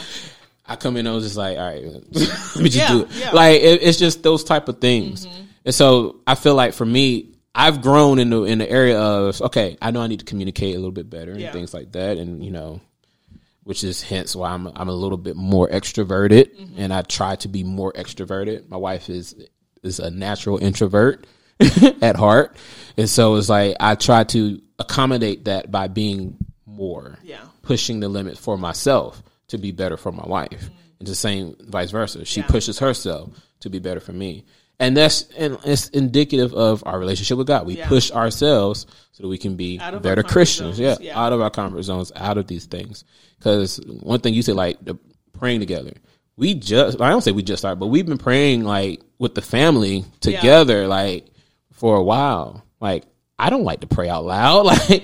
I 0.70 0.76
come 0.76 0.96
in, 0.96 1.06
I 1.06 1.12
was 1.12 1.24
just 1.24 1.36
like, 1.36 1.58
"All 1.58 1.64
right, 1.66 1.82
let 2.12 2.56
me 2.56 2.68
just 2.70 2.76
Yeah, 2.76 2.88
do 2.88 3.00
it." 3.02 3.08
yeah. 3.12 3.30
Like 3.32 3.60
it, 3.60 3.82
it's 3.82 3.98
just 3.98 4.22
those 4.22 4.44
type 4.44 4.68
of 4.68 4.80
things. 4.80 5.26
Mm-hmm. 5.26 5.42
And 5.66 5.74
so 5.74 6.20
I 6.26 6.34
feel 6.36 6.54
like 6.54 6.72
for 6.72 6.86
me, 6.86 7.34
I've 7.54 7.82
grown 7.82 8.18
in 8.18 8.30
the 8.30 8.44
in 8.44 8.58
the 8.58 8.70
area 8.70 8.98
of 8.98 9.40
okay, 9.42 9.76
I 9.82 9.90
know 9.90 10.00
I 10.00 10.06
need 10.06 10.20
to 10.20 10.24
communicate 10.24 10.74
a 10.74 10.78
little 10.78 10.92
bit 10.92 11.10
better 11.10 11.32
and 11.32 11.40
Yeah. 11.40 11.52
things 11.52 11.74
like 11.74 11.92
that, 11.92 12.16
and 12.18 12.44
you 12.44 12.50
know, 12.50 12.80
which 13.64 13.82
is 13.84 14.00
hence 14.02 14.34
why 14.36 14.50
I'm 14.52 14.68
I'm 14.76 14.88
a 14.88 14.94
little 14.94 15.18
bit 15.18 15.36
more 15.36 15.68
extroverted, 15.68 16.54
mm-hmm. 16.56 16.74
and 16.80 16.92
I 16.94 17.02
try 17.02 17.36
to 17.36 17.48
be 17.48 17.64
more 17.64 17.92
extroverted. 17.92 18.68
My 18.68 18.76
wife 18.78 19.10
is 19.10 19.34
is 19.82 19.98
a 19.98 20.10
natural 20.10 20.58
introvert 20.58 21.26
at 22.00 22.16
heart, 22.16 22.56
and 22.96 23.08
so 23.10 23.34
it's 23.36 23.48
like 23.48 23.76
I 23.80 23.96
try 23.96 24.24
to 24.24 24.60
accommodate 24.78 25.44
that 25.46 25.70
by 25.70 25.88
being 25.88 26.36
more, 26.64 27.18
Yeah. 27.24 27.40
pushing 27.62 28.00
the 28.00 28.08
limit 28.08 28.38
for 28.38 28.56
myself 28.56 29.22
to 29.50 29.58
be 29.58 29.72
better 29.72 29.96
for 29.96 30.12
my 30.12 30.26
wife, 30.26 30.50
mm. 30.50 30.70
and 30.98 31.08
the 31.08 31.14
same 31.14 31.56
vice 31.60 31.90
versa. 31.90 32.24
She 32.24 32.40
Yeah. 32.40 32.46
pushes 32.46 32.78
herself 32.78 33.30
to 33.60 33.70
be 33.70 33.78
better 33.78 34.00
for 34.00 34.12
me. 34.12 34.44
And 34.78 34.96
that's 34.96 35.26
and 35.36 35.58
it's 35.64 35.88
indicative 35.88 36.54
of 36.54 36.82
our 36.86 36.98
relationship 36.98 37.36
with 37.36 37.46
God. 37.46 37.66
We 37.66 37.76
Yeah. 37.76 37.88
push 37.88 38.10
ourselves 38.10 38.86
so 39.12 39.22
that 39.22 39.28
we 39.28 39.36
can 39.36 39.56
be 39.56 39.78
Out 39.78 39.94
of 39.94 39.98
our 39.98 40.00
better 40.00 40.22
Christians. 40.22 40.78
Yeah, 40.78 40.96
yeah. 41.00 41.20
out 41.20 41.34
of 41.34 41.40
our 41.42 41.50
comfort 41.50 41.82
zones, 41.82 42.10
out 42.16 42.38
of 42.38 42.46
these 42.46 42.64
things. 42.64 43.04
Because 43.38 43.76
one 44.00 44.20
thing 44.20 44.32
you 44.32 44.42
said, 44.42 44.56
like 44.56 44.82
the 44.82 44.96
praying 45.32 45.60
together. 45.60 45.92
We 46.36 46.54
just, 46.54 47.00
I 47.00 47.10
don't 47.10 47.20
say 47.20 47.32
we 47.32 47.42
just 47.42 47.60
started, 47.60 47.80
but 47.80 47.88
we've 47.88 48.06
been 48.06 48.16
praying 48.16 48.64
like 48.64 49.02
with 49.18 49.34
the 49.34 49.42
family 49.42 50.06
together, 50.20 50.86
like 50.86 51.26
for 51.72 51.96
a 51.96 52.02
while. 52.02 52.64
Like 52.80 53.04
I 53.40 53.50
don't 53.50 53.64
like 53.64 53.80
to 53.80 53.86
pray 53.86 54.08
out 54.08 54.24
loud. 54.24 54.66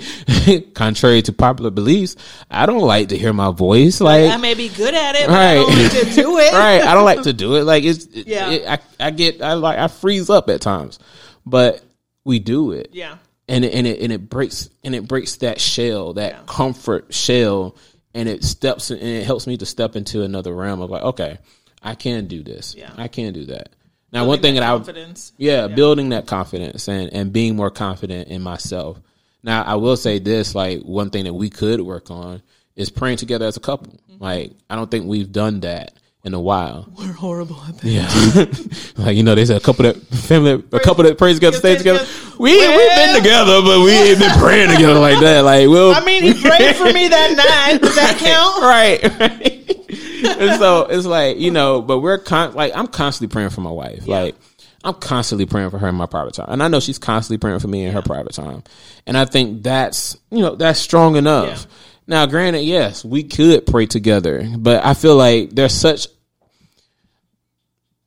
Like 0.47 0.75
contrary 0.75 1.23
to 1.23 1.33
popular 1.33 1.71
beliefs, 1.73 2.15
I 2.49 2.67
don't 2.67 2.79
like 2.83 3.09
to 3.09 3.19
hear 3.19 3.33
my 3.33 3.51
voice. 3.51 4.01
Like 4.01 4.31
I 4.31 4.37
may 4.37 4.55
be 4.55 4.69
good 4.69 4.95
at 4.95 5.17
it, 5.17 5.27
but 5.27 5.35
I 5.35 5.55
don't 5.55 5.67
Right. 5.67 5.83
like 5.83 5.93
to 5.93 6.15
do 6.23 6.39
it. 6.39 6.53
right. 6.53 6.83
I 6.83 6.95
don't 6.95 7.05
like 7.05 7.23
to 7.23 7.33
do 7.45 7.57
it. 7.57 7.65
Like 7.65 7.83
it's, 7.83 8.07
Yeah. 8.13 8.51
it- 8.51 8.69
I, 8.69 8.79
I 9.07 9.11
get, 9.11 9.43
I 9.43 9.55
like, 9.55 9.79
I 9.79 9.89
freeze 9.89 10.31
up 10.31 10.49
at 10.51 10.61
times, 10.61 11.01
but 11.45 11.83
we 12.25 12.39
do 12.39 12.71
it 12.73 12.91
Yeah. 12.93 13.17
and 13.49 13.65
it, 13.65 13.75
and 13.75 13.87
it 13.89 14.01
and 14.01 14.13
it 14.13 14.29
breaks 14.29 14.69
and 14.85 14.95
it 14.95 15.09
breaks 15.09 15.37
that 15.37 15.61
shell, 15.61 16.13
that 16.15 16.33
Yeah. 16.33 16.39
comfort 16.47 17.13
shell, 17.13 17.75
and 18.15 18.29
it 18.29 18.45
steps 18.45 18.91
and 18.91 19.01
it 19.01 19.25
helps 19.27 19.47
me 19.49 19.57
to 19.57 19.67
step 19.67 19.97
into 19.97 20.23
another 20.23 20.55
realm 20.55 20.81
of 20.81 20.91
like, 20.91 21.03
okay, 21.03 21.39
I 21.83 21.95
can 21.97 22.27
do 22.27 22.43
this. 22.45 22.75
Yeah. 22.77 22.91
I 22.97 23.09
can 23.09 23.33
do 23.33 23.47
that. 23.47 23.71
Now, 24.17 24.25
one 24.25 24.41
thing 24.41 24.55
that, 24.55 24.63
I 24.63 24.69
confidence. 24.69 25.33
yeah, 25.37 25.67
building 25.67 26.09
that 26.09 26.27
confidence 26.27 26.89
and 26.89 27.13
and 27.13 27.35
being 27.35 27.55
more 27.55 27.71
confident 27.71 28.29
in 28.29 28.41
myself. 28.41 28.99
Now, 29.43 29.63
I 29.63 29.75
will 29.75 29.99
say 29.99 30.19
this: 30.19 30.55
like 30.55 30.81
one 30.81 31.11
thing 31.11 31.25
that 31.25 31.35
we 31.35 31.51
could 31.51 31.83
work 31.83 32.11
on 32.11 32.41
is 32.77 32.89
praying 32.89 33.19
together 33.19 33.45
as 33.45 33.59
a 33.59 33.61
couple. 33.61 33.93
Mm-hmm. 33.93 34.25
Like 34.25 34.53
I 34.71 34.77
don't 34.77 34.91
think 34.91 35.05
we've 35.05 35.31
done 35.31 35.61
that 35.61 35.93
in 36.25 36.33
a 36.33 36.41
while. 36.41 36.91
We're 36.99 37.13
horrible 37.13 37.63
at 37.69 37.77
that. 37.77 37.87
Yeah, 37.87 39.05
like 39.05 39.19
you 39.19 39.23
know, 39.23 39.35
there's 39.35 39.51
a 39.51 39.61
couple 39.61 39.83
that 39.83 40.01
family, 40.01 40.65
a 40.73 40.81
couple 40.81 41.05
that 41.05 41.19
prays 41.19 41.37
together, 41.37 41.59
Stay 41.59 41.77
together. 41.77 42.07
We 42.39 42.57
we've 42.57 42.97
been 42.97 43.17
together, 43.17 43.61
but 43.61 43.85
we 43.85 43.93
ain't 43.93 44.19
been 44.19 44.39
praying 44.39 44.71
together 44.71 44.99
like 44.99 45.21
that. 45.21 45.43
Like, 45.43 45.69
we'll 45.69 45.93
I 45.93 46.03
mean, 46.05 46.23
he 46.23 46.33
prayed 46.33 46.75
for 46.75 46.91
me 46.91 47.09
that 47.09 47.37
night. 47.37 47.83
Does 47.83 47.97
that 47.97 48.17
count? 48.19 48.63
right, 48.63 49.21
right. 49.21 49.73
and 50.25 50.59
so 50.59 50.83
it's 50.83 51.07
like 51.07 51.39
you 51.39 51.51
know, 51.51 51.83
but 51.83 52.01
we're 52.01 52.19
con- 52.19 52.55
like 52.55 52.73
I'm 52.75 52.87
constantly 52.87 53.33
praying 53.33 53.51
for 53.51 53.61
my 53.61 53.71
wife. 53.71 54.07
Like 54.07 54.37
I'm 54.85 54.95
constantly 54.95 55.47
praying 55.47 55.71
for 55.71 55.79
her 55.79 55.89
in 55.89 55.95
my 55.95 56.07
private 56.07 56.35
time, 56.35 56.47
and 56.49 56.63
I 56.63 56.69
know 56.69 56.81
she's 56.81 56.99
constantly 56.99 57.39
praying 57.39 57.61
for 57.61 57.69
me 57.69 57.85
in 57.85 57.93
her 57.93 58.03
private 58.03 58.33
time. 58.33 58.63
And 59.07 59.17
I 59.17 59.25
think 59.25 59.63
that's 59.63 60.17
you 60.31 60.41
know 60.41 60.55
that's 60.55 60.79
strong 60.79 61.17
enough. 61.17 61.67
Yeah. 61.69 61.73
Now, 62.09 62.27
granted, 62.27 62.63
yes, 62.63 63.05
we 63.05 63.25
could 63.25 63.67
pray 63.67 63.87
together, 63.87 64.49
but 64.57 64.85
I 64.85 64.95
feel 64.95 65.17
like 65.17 65.51
there's 65.51 65.75
such 65.75 66.07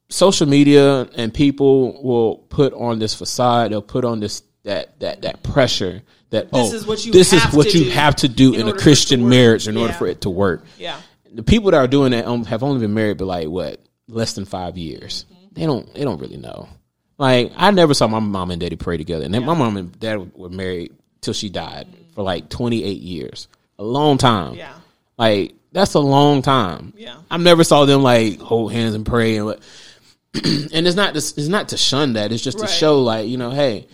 social 0.09 0.47
media 0.47 1.01
and 1.15 1.33
people 1.33 2.01
will 2.01 2.37
put 2.37 2.73
on 2.73 2.99
this 2.99 3.13
facade. 3.13 3.71
They'll 3.71 3.81
put 3.81 4.05
on 4.05 4.19
this 4.19 4.41
that 4.63 4.99
that 4.99 5.21
that 5.21 5.43
pressure 5.43 6.01
that 6.29 6.51
This 6.51 6.71
oh, 6.71 6.75
is 6.75 6.85
what 6.85 7.05
you 7.05 7.11
this 7.11 7.33
is 7.33 7.43
what 7.53 7.73
you 7.73 7.91
have 7.91 8.15
to 8.17 8.27
do 8.27 8.53
in, 8.53 8.61
in 8.61 8.67
a 8.67 8.71
order 8.71 8.71
for 8.71 8.75
it 8.75 8.79
to 8.79 8.83
Christian 8.83 9.29
marriage 9.29 9.67
in 9.67 9.77
order 9.77 9.93
for 9.93 10.07
it 10.07 10.21
to 10.21 10.29
work. 10.29 10.63
Yeah. 10.77 10.99
The 11.33 11.43
people 11.43 11.71
that 11.71 11.77
are 11.77 11.87
doing 11.87 12.11
that 12.11 12.25
have 12.47 12.63
only 12.63 12.79
been 12.79 12.93
married 12.93 13.17
but 13.17 13.25
like 13.25 13.47
what 13.47 13.79
less 14.07 14.33
than 14.33 14.45
five 14.45 14.77
years. 14.77 15.25
Mm-hmm. 15.31 15.45
They 15.53 15.65
don't 15.65 15.93
they 15.93 16.03
don't 16.03 16.19
really 16.19 16.37
know. 16.37 16.69
Like 17.17 17.51
I 17.55 17.71
never 17.71 17.93
saw 17.93 18.07
my 18.07 18.19
mom 18.19 18.51
and 18.51 18.61
daddy 18.61 18.75
pray 18.75 18.97
together, 18.97 19.25
and 19.25 19.33
then 19.33 19.45
my 19.45 19.53
mom 19.53 19.77
and 19.77 19.99
dad 19.99 20.33
were 20.35 20.49
married 20.49 20.93
till 21.21 21.33
she 21.33 21.49
died 21.49 21.87
for 22.15 22.23
like 22.23 22.49
twenty 22.49 22.83
eight 22.83 23.01
years, 23.01 23.47
a 23.77 23.83
long 23.83 24.17
time. 24.17 24.55
Yeah. 24.55 24.73
Like 25.17 25.53
that's 25.71 25.93
a 25.93 25.99
long 25.99 26.41
time. 26.41 26.93
Yeah. 26.95 27.17
I 27.29 27.37
never 27.37 27.63
saw 27.63 27.85
them 27.85 28.01
like 28.03 28.39
hold 28.39 28.71
hands 28.71 28.95
and 28.95 29.05
pray 29.05 29.37
and 29.37 29.45
what. 29.45 29.59
and 30.33 30.87
it's 30.87 30.95
not 30.95 31.13
to, 31.13 31.17
it's 31.17 31.47
not 31.47 31.69
to 31.69 31.77
shun 31.77 32.13
that. 32.13 32.31
It's 32.31 32.43
just 32.43 32.59
Right. 32.59 32.69
to 32.69 32.73
show 32.73 33.01
like 33.01 33.27
you 33.27 33.37
know, 33.37 33.49
hey, 33.51 33.87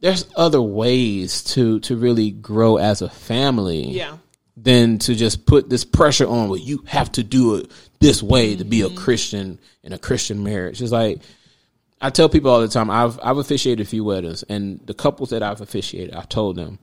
there's 0.00 0.26
other 0.36 0.62
ways 0.62 1.42
to 1.54 1.80
to 1.80 1.96
really 1.96 2.30
grow 2.30 2.76
as 2.76 3.02
a 3.02 3.08
family. 3.08 3.90
Yeah. 3.90 4.18
Than 4.56 4.98
to 5.00 5.16
just 5.16 5.46
put 5.46 5.68
this 5.68 5.84
pressure 5.84 6.28
on. 6.28 6.48
Well, 6.48 6.58
you 6.60 6.84
have 6.86 7.10
to 7.12 7.24
do 7.24 7.56
it 7.56 7.70
this 8.00 8.22
way 8.22 8.54
to 8.54 8.64
be 8.64 8.82
a 8.82 8.86
Mm-hmm. 8.86 8.96
Christian 8.96 9.58
in 9.82 9.92
a 9.92 9.98
Christian 9.98 10.44
marriage. 10.44 10.80
It's 10.80 10.92
like 10.92 11.20
I 12.00 12.10
tell 12.10 12.28
people 12.28 12.50
all 12.50 12.60
the 12.60 12.68
time. 12.68 12.88
I've 12.88 13.18
I've 13.20 13.38
officiated 13.38 13.84
a 13.84 13.88
few 13.88 14.04
weddings, 14.04 14.44
and 14.44 14.78
the 14.86 14.94
couples 14.94 15.30
that 15.30 15.42
I've 15.42 15.60
officiated, 15.60 16.14
i've 16.14 16.28
told 16.28 16.54
them, 16.54 16.78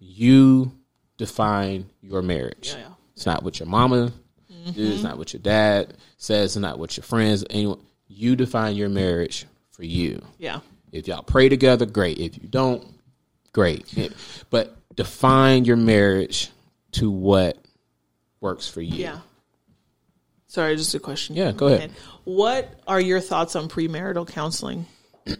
you 0.00 0.72
define 1.16 1.86
your 2.02 2.22
marriage. 2.22 2.70
Yeah, 2.72 2.80
yeah. 2.80 2.88
It's 3.14 3.26
not 3.26 3.42
what 3.44 3.60
your 3.60 3.68
mama 3.68 4.12
did. 4.74 4.92
It's 4.92 5.02
not 5.02 5.16
what 5.16 5.32
your 5.32 5.40
dad 5.42 5.94
says. 6.18 6.56
It's 6.56 6.60
not 6.60 6.78
what 6.78 6.96
your 6.96 7.04
friends. 7.04 7.44
Anyone. 7.50 7.80
You 8.08 8.34
define 8.36 8.76
your 8.76 8.88
marriage 8.88 9.46
for 9.70 9.84
you. 9.84 10.20
Yeah. 10.38 10.60
If 10.92 11.06
y'all 11.08 11.22
pray 11.22 11.48
together, 11.48 11.86
great. 11.86 12.18
If 12.18 12.36
you 12.42 12.48
don't, 12.48 12.84
great. 13.52 13.92
But 14.50 14.76
define 14.96 15.64
your 15.64 15.76
marriage 15.76 16.50
to 16.96 17.10
what 17.10 17.58
works 18.40 18.68
for 18.68 18.80
you. 18.80 18.96
Yeah. 18.96 19.18
Sorry, 20.48 20.76
just 20.76 20.94
a 20.94 21.00
question. 21.00 21.36
Yeah, 21.36 21.52
go 21.52 21.66
ahead. 21.66 21.90
What 22.24 22.80
are 22.86 23.00
your 23.00 23.20
thoughts 23.20 23.56
on 23.56 23.68
premarital 23.68 24.28
counseling? 24.28 24.86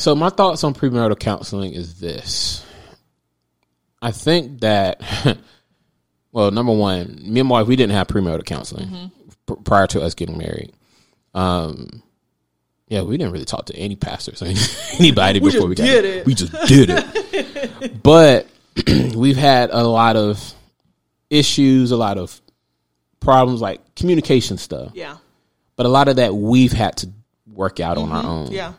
So 0.00 0.14
my 0.14 0.30
thoughts 0.30 0.64
on 0.64 0.72
premarital 0.72 1.18
counseling 1.18 1.74
is 1.74 2.00
this. 2.00 2.64
I 4.00 4.12
think 4.12 4.60
that, 4.60 5.02
well, 6.32 6.50
number 6.50 6.72
one, 6.72 7.20
me 7.22 7.40
and 7.40 7.48
my 7.50 7.60
wife, 7.60 7.66
we 7.66 7.76
didn't 7.76 7.92
have 7.92 8.06
premarital 8.06 8.46
counseling 8.46 9.10
pr- 9.44 9.54
prior 9.56 9.86
to 9.88 10.00
us 10.00 10.14
getting 10.14 10.38
married. 10.38 10.72
Um, 11.34 12.02
yeah, 12.88 13.02
we 13.02 13.18
didn't 13.18 13.34
really 13.34 13.44
talk 13.44 13.66
to 13.66 13.76
any 13.76 13.94
pastors 13.94 14.40
or 14.40 14.46
anybody 14.98 15.38
We 15.38 15.52
before 15.52 15.68
we 15.68 15.74
got 15.74 15.84
did 15.84 16.04
it. 16.06 16.24
We 16.24 16.34
just 16.34 16.52
did 16.66 16.88
it. 16.90 18.02
but 18.02 18.46
we've 19.14 19.36
had 19.36 19.68
a 19.70 19.82
lot 19.82 20.16
of 20.16 20.54
issues, 21.30 21.90
a 21.90 21.96
lot 21.96 22.18
of 22.18 22.40
problems, 23.20 23.60
like 23.60 23.94
communication 23.94 24.58
stuff. 24.58 24.92
Yeah. 24.94 25.16
But 25.76 25.86
a 25.86 25.88
lot 25.88 26.08
of 26.08 26.16
that 26.16 26.34
we've 26.34 26.72
had 26.72 26.96
to 26.98 27.10
work 27.46 27.80
out 27.80 27.96
on 27.96 28.12
our 28.12 28.22
mm-hmm. 28.22 28.30
own. 28.30 28.52
Yeah. 28.52 28.74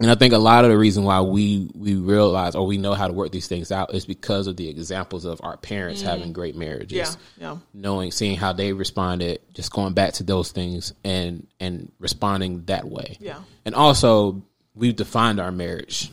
And 0.00 0.10
I 0.10 0.16
think 0.16 0.34
a 0.34 0.38
lot 0.38 0.64
of 0.64 0.70
the 0.70 0.76
reason 0.76 1.04
why 1.04 1.20
we 1.20 1.70
we 1.72 1.94
realize 1.94 2.56
or 2.56 2.66
we 2.66 2.78
know 2.78 2.94
how 2.94 3.06
to 3.06 3.12
work 3.12 3.30
these 3.30 3.46
things 3.46 3.70
out 3.70 3.94
is 3.94 4.04
because 4.04 4.48
of 4.48 4.56
the 4.56 4.68
examples 4.68 5.24
of 5.24 5.40
our 5.42 5.56
parents 5.56 6.00
mm-hmm. 6.00 6.10
having 6.10 6.32
great 6.32 6.56
marriages. 6.56 7.16
Yeah. 7.38 7.52
Yeah. 7.52 7.58
Knowing 7.72 8.10
seeing 8.10 8.36
how 8.36 8.52
they 8.52 8.72
responded, 8.72 9.40
just 9.52 9.72
going 9.72 9.94
back 9.94 10.14
to 10.14 10.24
those 10.24 10.50
things 10.50 10.92
and 11.04 11.46
and 11.60 11.92
responding 12.00 12.64
that 12.64 12.86
way. 12.86 13.16
Yeah. 13.20 13.38
And 13.64 13.74
also 13.76 14.42
we've 14.74 14.96
defined 14.96 15.38
our 15.38 15.52
marriage 15.52 16.10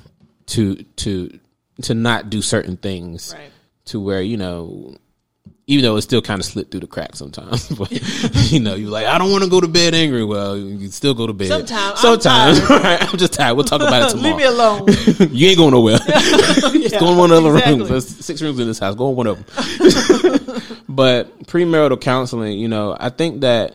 to 0.47 0.75
to 0.97 1.39
to 1.83 1.93
not 1.95 2.29
do 2.29 2.41
certain 2.41 2.77
things 2.77 3.33
Right. 3.35 3.51
to 3.85 3.99
where, 3.99 4.21
you 4.21 4.37
know, 4.37 4.95
even 5.71 5.85
though 5.85 5.95
it 5.95 6.01
still 6.01 6.21
kind 6.21 6.41
of 6.41 6.45
slipped 6.45 6.69
through 6.69 6.81
the 6.81 6.87
cracks 6.87 7.19
sometimes, 7.19 7.69
but 7.77 7.89
you 8.51 8.59
know, 8.59 8.75
you're 8.75 8.89
like, 8.89 9.05
I 9.05 9.17
don't 9.17 9.31
want 9.31 9.45
to 9.45 9.49
go 9.49 9.61
to 9.61 9.69
bed 9.69 9.93
angry. 9.95 10.25
Well, 10.25 10.57
you 10.57 10.77
can 10.77 10.91
still 10.91 11.13
go 11.13 11.27
to 11.27 11.31
bed. 11.31 11.47
Sometimes. 11.47 11.91
I'm 11.91 12.19
sometimes, 12.19 12.59
tired. 12.59 12.69
right? 12.83 13.01
I'm 13.13 13.17
just 13.17 13.33
tired. 13.33 13.55
We'll 13.55 13.63
talk 13.63 13.79
about 13.79 14.09
it 14.09 14.09
tomorrow. 14.17 14.35
Leave 14.35 14.37
me 14.37 14.43
alone. 14.43 14.85
you 15.33 15.47
ain't 15.47 15.57
going 15.57 15.71
nowhere. 15.71 15.97
Just 15.97 16.99
go 16.99 17.13
in 17.13 17.17
one 17.17 17.31
of 17.31 17.41
the 17.41 17.49
exactly. 17.51 17.77
rooms. 17.77 17.89
There's 17.89 18.07
six 18.07 18.41
rooms 18.41 18.59
in 18.59 18.67
this 18.67 18.79
house. 18.79 18.95
Go 18.95 19.11
in 19.11 19.15
one 19.15 19.27
of 19.27 19.37
them. 19.37 20.61
but 20.89 21.39
premarital 21.43 22.01
counseling, 22.01 22.59
you 22.59 22.67
know, 22.67 22.97
I 22.99 23.09
think 23.09 23.39
that 23.41 23.73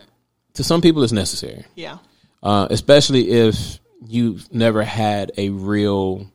to 0.53 0.63
some 0.63 0.81
people 0.81 1.01
it's 1.01 1.11
necessary, 1.11 1.65
yeah. 1.73 1.97
uh, 2.43 2.67
especially 2.69 3.31
if 3.31 3.79
you've 4.05 4.53
never 4.53 4.83
had 4.83 5.31
a 5.35 5.49
real 5.49 6.31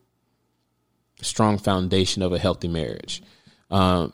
strong 1.20 1.56
foundation 1.58 2.22
of 2.22 2.32
a 2.32 2.38
healthy 2.38 2.66
marriage. 2.66 3.22
Um, 3.70 4.12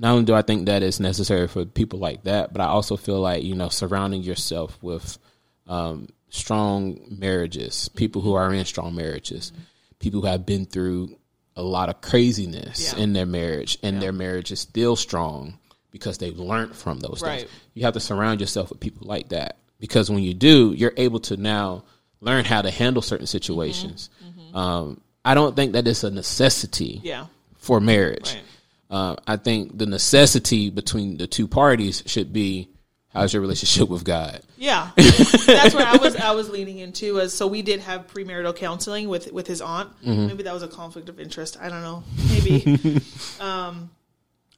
not 0.00 0.12
only 0.12 0.24
do 0.24 0.34
I 0.34 0.42
think 0.42 0.66
that 0.66 0.82
it's 0.82 0.98
necessary 1.00 1.46
for 1.48 1.64
people 1.64 1.98
like 1.98 2.24
that, 2.24 2.52
but 2.52 2.60
I 2.62 2.66
also 2.66 2.96
feel 2.96 3.20
like 3.20 3.42
you 3.44 3.54
know 3.54 3.68
surrounding 3.68 4.22
yourself 4.22 4.78
with 4.82 5.18
um, 5.66 6.08
strong 6.30 6.98
marriages, 7.10 7.88
people 7.90 8.22
who 8.22 8.34
are 8.34 8.52
in 8.52 8.64
strong 8.64 8.94
marriages, 8.94 9.52
people 9.98 10.20
who 10.22 10.26
have 10.26 10.46
been 10.46 10.66
through 10.66 11.16
a 11.56 11.62
lot 11.62 11.88
of 11.88 12.00
craziness 12.00 12.92
Yeah. 12.94 13.02
in 13.02 13.12
their 13.12 13.26
marriage, 13.26 13.78
and 13.82 14.00
their 14.00 14.12
marriage 14.12 14.50
is 14.50 14.60
still 14.60 14.96
strong 14.96 15.58
because 15.90 16.18
they've 16.18 16.38
learned 16.38 16.74
from 16.74 17.00
those 17.00 17.20
Right. 17.22 17.40
things. 17.40 17.50
You 17.74 17.82
have 17.84 17.94
to 17.94 18.00
surround 18.00 18.40
yourself 18.40 18.70
with 18.70 18.80
people 18.80 19.06
like 19.06 19.28
that 19.30 19.58
because 19.80 20.08
when 20.10 20.22
you 20.22 20.32
do, 20.34 20.72
you're 20.76 20.94
able 20.96 21.20
to 21.20 21.36
now 21.36 21.84
learn 22.20 22.44
how 22.44 22.62
to 22.62 22.70
handle 22.70 23.02
certain 23.02 23.26
situations. 23.26 24.08
Um, 24.54 25.00
I 25.24 25.34
don't 25.34 25.54
think 25.56 25.72
that 25.72 25.86
it's 25.86 26.02
a 26.04 26.10
necessity 26.10 27.00
Yeah. 27.04 27.26
for 27.56 27.80
marriage. 27.80 28.32
Right. 28.34 28.42
Uh, 28.90 29.14
I 29.26 29.36
think 29.36 29.78
the 29.78 29.86
necessity 29.86 30.68
between 30.70 31.16
the 31.16 31.26
two 31.26 31.46
parties 31.46 32.02
should 32.06 32.32
be 32.32 32.68
how's 33.12 33.32
your 33.32 33.40
relationship 33.42 33.88
with 33.88 34.04
God. 34.04 34.40
Yeah, 34.56 34.90
that's 34.96 35.74
what 35.74 35.84
I 35.86 35.96
was. 35.96 36.16
I 36.16 36.32
was 36.32 36.48
leaning 36.50 36.78
into. 36.78 37.14
Was 37.14 37.32
so 37.32 37.46
we 37.46 37.62
did 37.62 37.80
have 37.80 38.06
premarital 38.12 38.56
counseling 38.56 39.08
with 39.08 39.30
with 39.32 39.46
his 39.46 39.60
aunt. 39.60 39.90
Mm-hmm. 40.04 40.26
Maybe 40.26 40.42
that 40.42 40.52
was 40.54 40.62
a 40.64 40.68
conflict 40.68 41.08
of 41.08 41.20
interest. 41.20 41.56
I 41.60 41.68
don't 41.68 41.82
know. 41.82 42.02
Maybe. 42.30 43.00
um, 43.40 43.90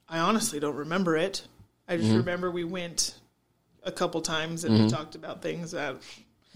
I 0.09 0.19
honestly 0.19 0.59
don't 0.59 0.75
remember 0.75 1.15
it. 1.15 1.43
I 1.87 1.93
Mm-hmm. 1.95 2.01
just 2.03 2.15
remember 2.15 2.49
we 2.49 2.63
went 2.63 3.15
a 3.83 3.91
couple 3.91 4.21
times 4.21 4.63
and 4.63 4.83
we 4.85 4.89
talked 4.89 5.15
about 5.15 5.41
things 5.41 5.71
that. 5.71 5.97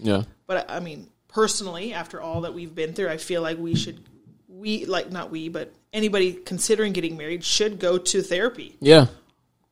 Yeah, 0.00 0.22
But 0.46 0.70
I 0.70 0.80
mean, 0.80 1.08
personally, 1.28 1.92
after 1.92 2.20
all 2.20 2.40
that 2.42 2.54
we've 2.54 2.74
been 2.74 2.92
through, 2.92 3.08
I 3.08 3.16
feel 3.18 3.42
like 3.42 3.58
we 3.58 3.74
should. 3.76 4.00
We 4.48 4.84
like 4.86 5.10
not 5.12 5.30
we, 5.30 5.48
but 5.48 5.72
anybody 5.92 6.32
considering 6.32 6.92
getting 6.92 7.16
married 7.16 7.44
should 7.44 7.78
go 7.78 7.98
to 7.98 8.22
therapy 8.22 8.76
yeah, 8.80 9.06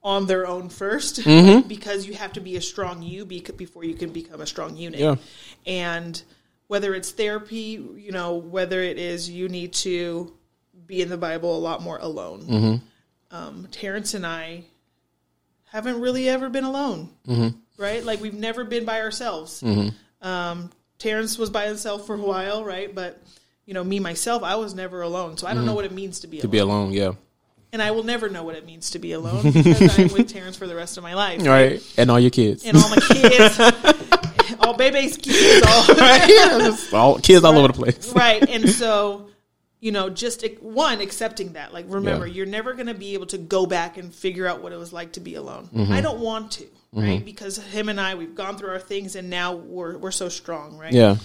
on 0.02 0.26
their 0.26 0.46
own 0.46 0.68
1st 0.68 1.22
Mm-hmm. 1.24 1.68
because 1.68 2.06
you 2.06 2.14
have 2.14 2.32
to 2.34 2.40
be 2.40 2.56
a 2.56 2.60
strong 2.60 3.02
you 3.02 3.24
before 3.24 3.84
you 3.84 3.94
can 3.94 4.10
become 4.10 4.40
a 4.40 4.46
strong 4.46 4.76
unit. 4.76 5.00
Yeah. 5.00 5.16
And 5.66 6.20
whether 6.68 6.94
it's 6.94 7.10
therapy, 7.12 7.84
you 7.96 8.12
know, 8.12 8.34
whether 8.36 8.80
it 8.82 8.98
is 8.98 9.28
you 9.30 9.48
need 9.48 9.72
to 9.74 10.32
be 10.86 11.00
in 11.02 11.08
the 11.08 11.16
Bible 11.16 11.56
a 11.56 11.58
lot 11.60 11.82
more 11.82 11.98
alone. 11.98 12.42
Mm-hmm. 12.42 13.36
Um, 13.36 13.68
Terrence 13.70 14.14
and 14.14 14.24
I 14.26 14.64
haven't 15.66 16.00
really 16.00 16.28
ever 16.28 16.48
been 16.48 16.64
alone, 16.64 17.10
Mm-hmm. 17.26 17.58
right? 17.82 18.04
Like 18.04 18.20
we've 18.20 18.34
never 18.34 18.64
been 18.64 18.84
by 18.84 19.00
ourselves. 19.00 19.62
Um, 20.22 20.70
Terrence 20.98 21.36
was 21.38 21.50
by 21.50 21.66
himself 21.66 22.06
for 22.06 22.14
a 22.14 22.18
while, 22.20 22.64
right? 22.64 22.94
But 22.94 23.20
you 23.66 23.74
know, 23.74 23.84
me 23.84 24.00
myself, 24.00 24.42
I 24.42 24.54
was 24.56 24.74
never 24.74 25.02
alone, 25.02 25.36
so 25.36 25.46
I 25.46 25.52
don't 25.54 25.66
know 25.66 25.74
what 25.74 25.84
it 25.84 25.92
means 25.92 26.20
to 26.20 26.26
be 26.28 26.38
Mm-hmm. 26.38 26.50
to 26.52 26.62
alone 26.62 26.90
be 26.90 26.98
alone. 27.00 27.16
Yeah, 27.16 27.20
and 27.72 27.82
I 27.82 27.90
will 27.90 28.04
never 28.04 28.28
know 28.28 28.44
what 28.44 28.54
it 28.56 28.64
means 28.64 28.90
to 28.92 28.98
be 28.98 29.12
alone 29.12 29.42
because 29.52 29.98
I'm 29.98 30.12
with 30.12 30.28
Terrence 30.28 30.56
for 30.56 30.66
the 30.66 30.74
rest 30.76 30.96
of 30.96 31.02
my 31.02 31.14
life. 31.14 31.44
right. 31.44 31.82
And 31.98 32.10
all 32.10 32.18
your 32.20 32.30
kids. 32.30 32.64
And 32.64 32.76
all 32.76 32.88
my 32.88 32.96
kids, 32.96 33.58
all 34.60 34.74
baby's 34.74 35.16
kids, 35.16 35.66
all 35.68 35.84
yeah, 35.96 36.76
all 36.92 37.18
kids 37.18 37.44
all 37.44 37.58
over 37.58 37.68
the 37.68 37.74
place. 37.74 38.12
right. 38.14 38.48
And 38.48 38.68
so, 38.70 39.28
you 39.86 39.92
know, 39.92 40.10
just 40.10 40.44
one 40.60 41.00
accepting 41.00 41.52
that. 41.52 41.72
Like, 41.72 41.84
remember, 41.88 42.26
Yeah. 42.26 42.34
you're 42.34 42.46
never 42.46 42.74
going 42.74 42.88
to 42.88 42.94
be 42.94 43.14
able 43.14 43.26
to 43.26 43.38
go 43.38 43.66
back 43.66 43.98
and 43.98 44.12
figure 44.12 44.44
out 44.44 44.60
what 44.60 44.72
it 44.72 44.78
was 44.78 44.92
like 44.92 45.12
to 45.12 45.20
be 45.20 45.36
alone. 45.36 45.68
Mm-hmm. 45.72 45.92
I 45.92 46.00
don't 46.00 46.18
want 46.18 46.50
to, 46.52 46.66
right? 46.92 47.24
Because 47.24 47.58
him 47.58 47.88
and 47.88 48.00
I, 48.00 48.16
we've 48.16 48.34
gone 48.34 48.58
through 48.58 48.70
our 48.70 48.80
things, 48.80 49.14
and 49.14 49.30
now 49.30 49.54
we're 49.54 49.96
we're 49.96 50.10
so 50.10 50.28
strong, 50.28 50.76
right? 50.76 50.92
Yeah, 50.92 51.18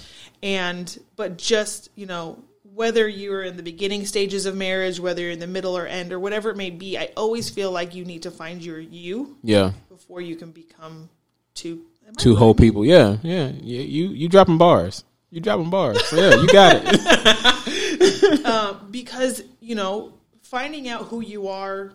and 0.44 0.96
but 1.16 1.40
just 1.40 1.90
you 1.96 2.06
know 2.06 2.38
whether 2.76 3.08
you're 3.08 3.42
in 3.42 3.58
the 3.58 3.64
beginning 3.64 4.06
stages 4.06 4.46
of 4.46 4.56
marriage 4.56 4.98
whether 4.98 5.22
you're 5.22 5.32
in 5.32 5.40
the 5.40 5.48
middle 5.48 5.78
or 5.78 5.86
end 5.86 6.14
or 6.14 6.20
whatever 6.22 6.50
it 6.52 6.56
may 6.56 6.70
be 6.70 6.98
i 6.98 7.10
always 7.18 7.50
feel 7.50 7.70
like 7.70 7.94
you 7.94 8.06
need 8.06 8.24
to 8.24 8.32
find 8.32 8.64
your 8.64 8.80
you 8.80 9.38
yeah. 9.44 9.72
before 9.90 10.22
you 10.22 10.38
can 10.38 10.52
become 10.52 11.10
two 11.54 11.82
Two 12.18 12.36
whole 12.36 12.54
people. 12.54 12.86
Yeah, 12.86 13.18
yeah. 13.24 13.52
yeah 13.62 13.82
you 13.82 14.10
you 14.10 14.28
dropping 14.28 14.58
bars. 14.58 15.04
You 15.30 15.40
dropping 15.40 15.70
bars. 15.70 16.02
Yeah, 16.12 16.36
you 16.36 16.48
got 16.48 16.82
it. 16.84 17.68
Uh, 18.46 18.74
because 18.90 19.44
you 19.60 19.76
know 19.76 20.14
finding 20.44 20.88
out 20.90 21.04
who 21.08 21.22
you 21.22 21.48
are 21.48 21.94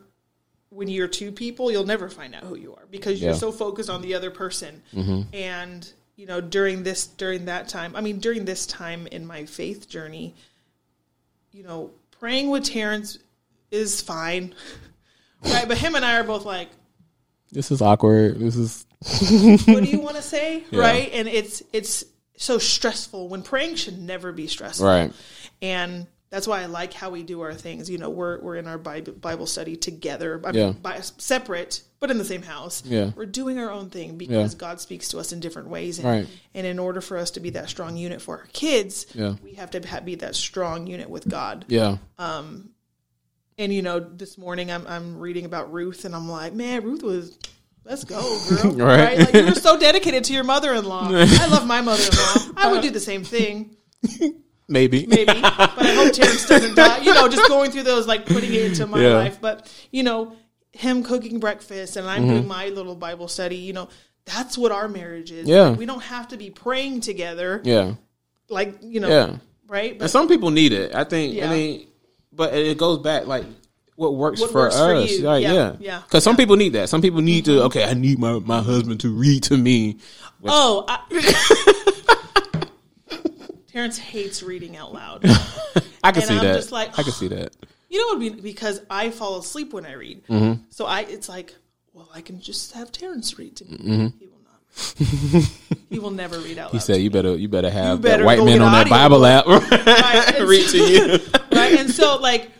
when 0.70 0.88
you're 0.88 1.08
two 1.08 1.32
people 1.32 1.70
you'll 1.70 1.86
never 1.86 2.08
find 2.08 2.34
out 2.34 2.42
who 2.42 2.56
you 2.56 2.74
are 2.74 2.84
because 2.90 3.20
you're 3.20 3.32
Yeah. 3.32 3.38
so 3.38 3.52
focused 3.52 3.90
on 3.90 4.02
the 4.02 4.14
other 4.14 4.30
person 4.30 4.82
mm-hmm. 4.94 5.22
and 5.34 5.90
you 6.16 6.26
know 6.26 6.40
during 6.40 6.82
this 6.82 7.06
during 7.06 7.46
that 7.46 7.68
time 7.68 7.94
i 7.96 8.00
mean 8.00 8.18
during 8.20 8.44
this 8.44 8.66
time 8.66 9.06
in 9.08 9.26
my 9.26 9.44
faith 9.46 9.88
journey 9.88 10.34
you 11.52 11.62
know 11.62 11.90
praying 12.18 12.50
with 12.50 12.64
terrence 12.64 13.18
is 13.70 14.00
fine 14.00 14.54
right 15.44 15.68
but 15.68 15.78
him 15.78 15.94
and 15.94 16.04
i 16.04 16.16
are 16.18 16.24
both 16.24 16.44
like 16.44 16.68
this 17.52 17.70
is 17.70 17.80
awkward. 17.80 18.40
This 18.40 18.56
is 18.56 18.86
what 19.66 19.84
do 19.84 19.88
you 19.88 20.00
want 20.00 20.16
to 20.16 20.22
say 20.22 20.64
Yeah. 20.70 20.80
right 20.80 21.10
and 21.12 21.28
it's 21.28 21.62
it's 21.72 22.04
so 22.36 22.58
stressful 22.58 23.28
when 23.28 23.42
praying 23.42 23.76
should 23.76 23.98
never 23.98 24.32
be 24.32 24.46
stressful 24.46 24.86
right. 24.86 25.12
and 25.62 26.06
that's 26.28 26.46
why 26.48 26.60
I 26.60 26.66
like 26.66 26.92
how 26.92 27.10
we 27.10 27.22
do 27.22 27.40
our 27.42 27.54
things. 27.54 27.88
You 27.88 27.98
know, 27.98 28.10
we're 28.10 28.40
we're 28.40 28.56
in 28.56 28.66
our 28.66 28.78
Bible, 28.78 29.12
Bible 29.12 29.46
study 29.46 29.76
together, 29.76 30.40
I 30.44 30.50
Yeah. 30.50 30.64
mean, 30.66 30.72
by, 30.82 31.00
separate, 31.18 31.82
but 32.00 32.10
in 32.10 32.18
the 32.18 32.24
same 32.24 32.42
house. 32.42 32.82
Yeah. 32.84 33.12
we're 33.14 33.26
doing 33.26 33.58
our 33.60 33.70
own 33.70 33.90
thing 33.90 34.18
because 34.18 34.52
Yeah. 34.52 34.58
God 34.58 34.80
speaks 34.80 35.08
to 35.10 35.18
us 35.20 35.30
in 35.32 35.38
different 35.38 35.68
ways. 35.68 35.98
And, 35.98 36.06
Right. 36.08 36.26
and 36.52 36.66
in 36.66 36.80
order 36.80 37.00
for 37.00 37.16
us 37.16 37.30
to 37.32 37.40
be 37.40 37.50
that 37.50 37.68
strong 37.68 37.96
unit 37.96 38.20
for 38.20 38.38
our 38.38 38.48
kids, 38.52 39.06
Yeah. 39.14 39.36
we 39.42 39.52
have 39.54 39.70
to 39.70 40.00
be 40.04 40.16
that 40.16 40.34
strong 40.34 40.88
unit 40.88 41.08
with 41.08 41.28
God. 41.28 41.64
Yeah. 41.68 41.98
Um, 42.18 42.70
and 43.56 43.72
you 43.72 43.80
know, 43.82 44.00
this 44.00 44.36
morning 44.36 44.70
I'm 44.72 44.84
I'm 44.88 45.18
reading 45.20 45.44
about 45.44 45.72
Ruth, 45.72 46.04
and 46.04 46.14
I'm 46.14 46.28
like, 46.28 46.52
man, 46.52 46.82
Ruth 46.82 47.04
was. 47.04 47.38
Let's 47.86 48.04
go, 48.04 48.20
girl. 48.50 48.72
Right. 48.72 49.16
right? 49.16 49.18
Like 49.20 49.34
you 49.34 49.44
were 49.46 49.54
so 49.54 49.78
dedicated 49.78 50.24
to 50.24 50.32
your 50.32 50.42
mother-in-law. 50.44 51.08
I 51.12 51.46
love 51.46 51.66
my 51.66 51.80
mother-in-law. 51.80 52.52
I 52.56 52.72
would 52.72 52.82
do 52.82 52.90
the 52.90 53.00
same 53.00 53.22
thing. 53.24 53.76
Maybe. 54.68 55.06
maybe. 55.06 55.26
but 55.40 55.44
I 55.78 55.94
hope 55.94 56.12
Terrence 56.12 56.44
doesn't 56.48 56.74
die. 56.74 56.98
You 57.02 57.14
know, 57.14 57.28
just 57.28 57.46
going 57.48 57.70
through 57.70 57.84
those, 57.84 58.08
like 58.08 58.26
putting 58.26 58.52
it 58.52 58.64
into 58.64 58.88
my 58.88 59.00
Yeah. 59.00 59.14
life. 59.14 59.38
But 59.40 59.72
you 59.92 60.02
know, 60.02 60.34
him 60.72 61.04
cooking 61.04 61.38
breakfast 61.38 61.96
and 61.96 62.08
I'm 62.08 62.22
Mm-hmm. 62.22 62.30
doing 62.30 62.48
my 62.48 62.68
little 62.70 62.96
Bible 62.96 63.28
study. 63.28 63.58
You 63.58 63.74
know, 63.74 63.88
that's 64.24 64.58
what 64.58 64.72
our 64.72 64.88
marriage 64.88 65.30
is. 65.30 65.46
Yeah. 65.46 65.70
we 65.70 65.86
don't 65.86 66.02
have 66.02 66.26
to 66.28 66.36
be 66.36 66.50
praying 66.50 67.02
together, 67.02 67.60
Yeah. 67.64 67.94
like 68.48 68.74
you 68.82 68.98
know, 68.98 69.08
Yeah. 69.08 69.36
right? 69.68 69.90
And 69.92 70.00
But 70.00 70.10
some 70.10 70.26
people 70.26 70.50
need 70.50 70.72
it. 70.72 70.92
I 70.96 71.04
think. 71.04 71.34
Yeah. 71.34 71.48
I 71.48 71.54
mean, 71.54 71.86
but 72.32 72.52
it 72.52 72.76
goes 72.76 72.98
back 72.98 73.28
like 73.28 73.44
what 73.96 74.14
works 74.14 74.40
What 74.40 74.50
for 74.52 74.62
works 74.62 74.76
for 74.76 74.94
us. 74.94 75.10
you. 75.10 75.22
Like, 75.24 75.42
Yeah. 75.42 75.52
yeah. 75.52 75.76
Yeah. 75.80 76.02
Because 76.06 76.22
some 76.24 76.36
people 76.36 76.56
need 76.56 76.74
that. 76.74 76.88
Some 76.88 77.02
people 77.02 77.20
need 77.22 77.44
to. 77.46 77.62
Okay, 77.64 77.84
I 77.84 77.94
need 77.94 78.18
my 78.18 78.38
my 78.38 78.60
husband 78.62 79.00
to 79.00 79.08
read 79.10 79.42
to 79.44 79.56
me. 79.56 79.96
oh, 80.44 80.84
I, 80.88 81.00
Terrence 83.68 83.98
hates 83.98 84.42
reading 84.42 84.76
out 84.76 84.92
loud. 84.94 85.20
I 86.02 86.12
can 86.12 86.22
And 86.22 86.24
see 86.24 86.34
I'm 86.38 86.44
that. 86.44 86.54
just 86.56 86.72
like, 86.72 86.98
I 86.98 87.02
can 87.02 87.12
see 87.12 87.28
that. 87.28 87.54
You 87.88 88.00
know 88.00 88.06
what? 88.08 88.16
I 88.16 88.18
mean? 88.18 88.40
Because 88.42 88.80
I 88.90 89.10
fall 89.10 89.38
asleep 89.38 89.72
when 89.72 89.86
I 89.86 89.92
read, 89.92 90.26
Mm-hmm. 90.26 90.62
so 90.70 90.86
I 90.86 91.02
it's 91.02 91.28
like, 91.28 91.54
well, 91.94 92.10
I 92.12 92.20
can 92.20 92.40
just 92.40 92.72
have 92.72 92.90
Terrence 92.90 93.38
read 93.38 93.54
to 93.56 93.64
me. 93.64 93.78
Mm-hmm. 93.78 94.18
He 94.18 94.26
will 94.26 94.40
not. 94.42 95.44
he 95.90 95.98
will 96.00 96.10
never 96.10 96.36
read 96.40 96.58
out 96.58 96.64
loud. 96.66 96.72
He 96.72 96.80
said, 96.80 97.00
"You 97.00 97.10
better, 97.10 97.36
you 97.36 97.46
better 97.48 97.70
have 97.70 98.02
better 98.02 98.24
that 98.24 98.26
white 98.26 98.44
man 98.44 98.60
on 98.60 98.72
that 98.72 98.88
Bible 98.90 99.24
app 99.24 99.46
Right? 99.46 100.40
Read 100.40 100.68
to 100.70 100.78
you." 100.78 101.12
right? 101.52 101.78
And 101.78 101.88
so 101.90 102.16
like 102.16 102.50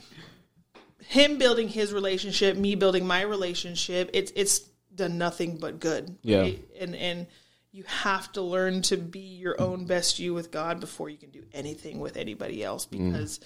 him 1.17 1.39
building 1.39 1.69
his 1.69 1.93
relationship, 1.93 2.57
me 2.57 2.75
building 2.75 3.07
my 3.07 3.23
relationship, 3.23 4.11
it's 4.13 4.33
it's 4.37 4.61
done 4.95 5.19
nothing 5.19 5.59
but 5.59 5.81
good. 5.81 6.17
Yeah. 6.23 6.41
right? 6.41 6.65
And 6.81 6.95
and 6.95 7.27
you 7.73 7.85
have 7.87 8.33
to 8.33 8.41
learn 8.41 8.81
to 8.83 8.97
be 8.97 9.21
your 9.21 9.61
own 9.61 9.85
best 9.87 10.19
you 10.19 10.33
with 10.33 10.51
God 10.51 10.81
before 10.81 11.11
you 11.11 11.19
can 11.19 11.31
do 11.31 11.43
anything 11.53 11.99
with 12.01 12.17
anybody 12.17 12.65
else 12.65 12.87
Mm. 12.87 13.13
because 13.13 13.39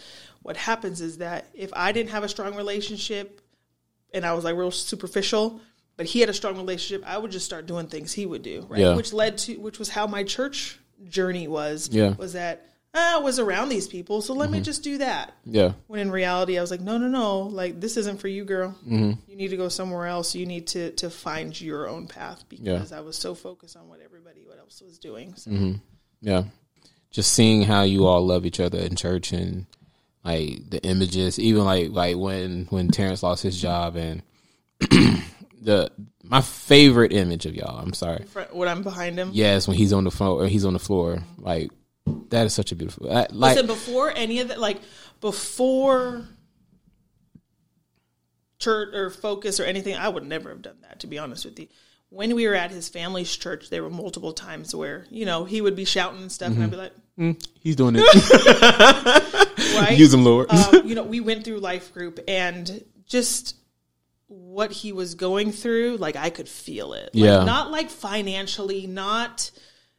what 0.42 0.56
happens 0.56 1.00
is 1.00 1.18
that 1.18 1.46
if 1.52 1.70
I 1.74 1.90
didn't 1.92 2.10
have 2.10 2.22
a 2.22 2.28
strong 2.28 2.54
relationship 2.54 3.40
and 4.14 4.24
I 4.24 4.32
was 4.34 4.44
like 4.44 4.54
real 4.56 4.70
superficial, 4.70 5.60
but 5.96 6.06
he 6.06 6.20
had 6.20 6.28
a 6.28 6.32
strong 6.34 6.56
relationship, 6.56 7.02
I 7.06 7.18
would 7.18 7.32
just 7.32 7.44
start 7.44 7.66
doing 7.66 7.88
things 7.88 8.12
he 8.12 8.24
would 8.24 8.42
do, 8.42 8.66
right? 8.68 8.80
Yeah. 8.80 8.94
Which 8.94 9.12
led 9.12 9.38
to 9.38 9.56
which 9.56 9.78
was 9.80 9.88
how 9.88 10.06
my 10.06 10.22
church 10.22 10.78
journey 11.08 11.48
was. 11.48 11.88
Yeah. 11.90 12.14
Was 12.14 12.34
that 12.34 12.69
I 12.92 13.18
was 13.18 13.38
around 13.38 13.68
these 13.68 13.86
people, 13.86 14.20
so 14.20 14.34
let 14.34 14.46
Mm-hmm. 14.46 14.52
me 14.54 14.60
just 14.62 14.82
do 14.82 14.98
that. 14.98 15.32
Yeah, 15.44 15.72
When 15.86 16.00
in 16.00 16.10
reality, 16.10 16.58
I 16.58 16.60
was 16.60 16.70
like, 16.72 16.80
no, 16.80 16.98
no, 16.98 17.06
no, 17.08 17.40
like 17.42 17.80
this 17.80 17.96
isn't 17.96 18.20
for 18.20 18.26
you, 18.28 18.44
girl. 18.44 18.74
Mm-hmm. 18.84 19.12
You 19.28 19.36
need 19.36 19.48
to 19.48 19.56
go 19.56 19.68
somewhere 19.68 20.06
else. 20.06 20.34
You 20.34 20.44
need 20.46 20.66
to 20.68 20.90
to 20.92 21.08
find 21.10 21.58
your 21.60 21.88
own 21.88 22.08
path 22.08 22.44
because 22.48 22.92
I 22.92 23.00
was 23.00 23.16
so 23.16 23.34
focused 23.34 23.76
on 23.76 23.88
what 23.88 24.00
everybody 24.04 24.44
what 24.44 24.58
else 24.58 24.82
was 24.82 24.98
doing. 24.98 25.34
So. 25.36 25.50
Mm-hmm. 25.50 25.72
yeah. 26.20 26.44
Just 27.12 27.32
seeing 27.32 27.62
how 27.62 27.82
you 27.82 28.06
all 28.06 28.24
love 28.24 28.46
each 28.46 28.60
other 28.60 28.78
in 28.78 28.94
church 28.96 29.32
and 29.32 29.66
like 30.24 30.68
the 30.70 30.80
images, 30.84 31.38
even 31.38 31.64
like 31.64 31.90
like 31.90 32.16
when 32.16 32.66
when 32.70 32.88
Terrence 32.88 33.22
lost 33.22 33.42
his 33.42 33.60
job 33.60 33.96
and 33.96 34.22
the 35.60 35.90
my 36.22 36.40
favorite 36.40 37.12
image 37.12 37.46
of 37.46 37.54
y'all. 37.54 37.78
I'm 37.78 37.92
sorry. 37.94 38.24
When 38.52 38.68
I'm 38.68 38.82
behind 38.82 39.18
him. 39.18 39.30
Yes, 39.32 39.66
when 39.66 39.76
he's 39.76 39.92
on 39.92 40.04
the 40.04 40.10
floor, 40.10 40.46
he's 40.46 40.64
on 40.64 40.72
the 40.72 40.78
floor. 40.78 41.22
Like 41.38 41.70
that 42.06 42.46
is 42.46 42.54
such 42.54 42.72
a 42.72 42.76
beautiful. 42.76 43.10
Uh, 43.10 43.14
I- 43.14 43.26
Like 43.32 43.54
Listen, 43.54 43.66
before 43.66 44.12
any 44.14 44.40
of 44.40 44.48
that, 44.48 44.60
like 44.60 44.80
before 45.20 46.26
church 48.58 48.94
or 48.94 49.10
focus 49.10 49.60
or 49.60 49.64
anything, 49.64 49.96
I 49.96 50.08
would 50.08 50.24
never 50.26 50.50
have 50.50 50.62
done 50.62 50.78
that. 50.82 51.00
To 51.00 51.06
be 51.06 51.18
honest 51.18 51.44
with 51.44 51.58
you, 51.58 51.68
when 52.10 52.34
we 52.34 52.46
were 52.46 52.54
at 52.54 52.70
his 52.70 52.88
family's 52.88 53.34
church, 53.34 53.70
there 53.70 53.82
were 53.82 53.90
multiple 53.90 54.32
times 54.32 54.74
where 54.74 55.06
you 55.10 55.24
know 55.26 55.44
he 55.44 55.60
would 55.60 55.76
be 55.76 55.84
shouting 55.84 56.22
and 56.22 56.32
stuff, 56.32 56.52
and 56.52 56.62
I'd 56.62 56.70
be 56.70 56.76
like, 56.76 56.92
mm-hmm. 57.18 57.30
mm, 57.30 57.48
he's 57.60 57.76
doing 57.76 57.96
it. 57.98 58.02
right, 59.80 59.98
Use 59.98 60.12
him, 60.12 60.24
Lord. 60.24 60.50
um, 60.50 60.82
you 60.86 60.94
know, 60.94 61.04
we 61.04 61.20
went 61.20 61.44
through 61.44 61.58
life 61.58 61.92
group 61.94 62.20
and 62.28 62.84
just 63.06 63.56
what 64.26 64.70
he 64.70 64.92
was 64.92 65.14
going 65.16 65.50
through, 65.52 65.96
like 65.96 66.16
I 66.16 66.30
could 66.30 66.48
feel 66.48 66.92
it. 66.92 67.06
Like, 67.06 67.24
Yeah. 67.24 67.44
Not 67.44 67.70
like 67.72 67.90
financially, 67.90 68.86
not, 68.86 69.50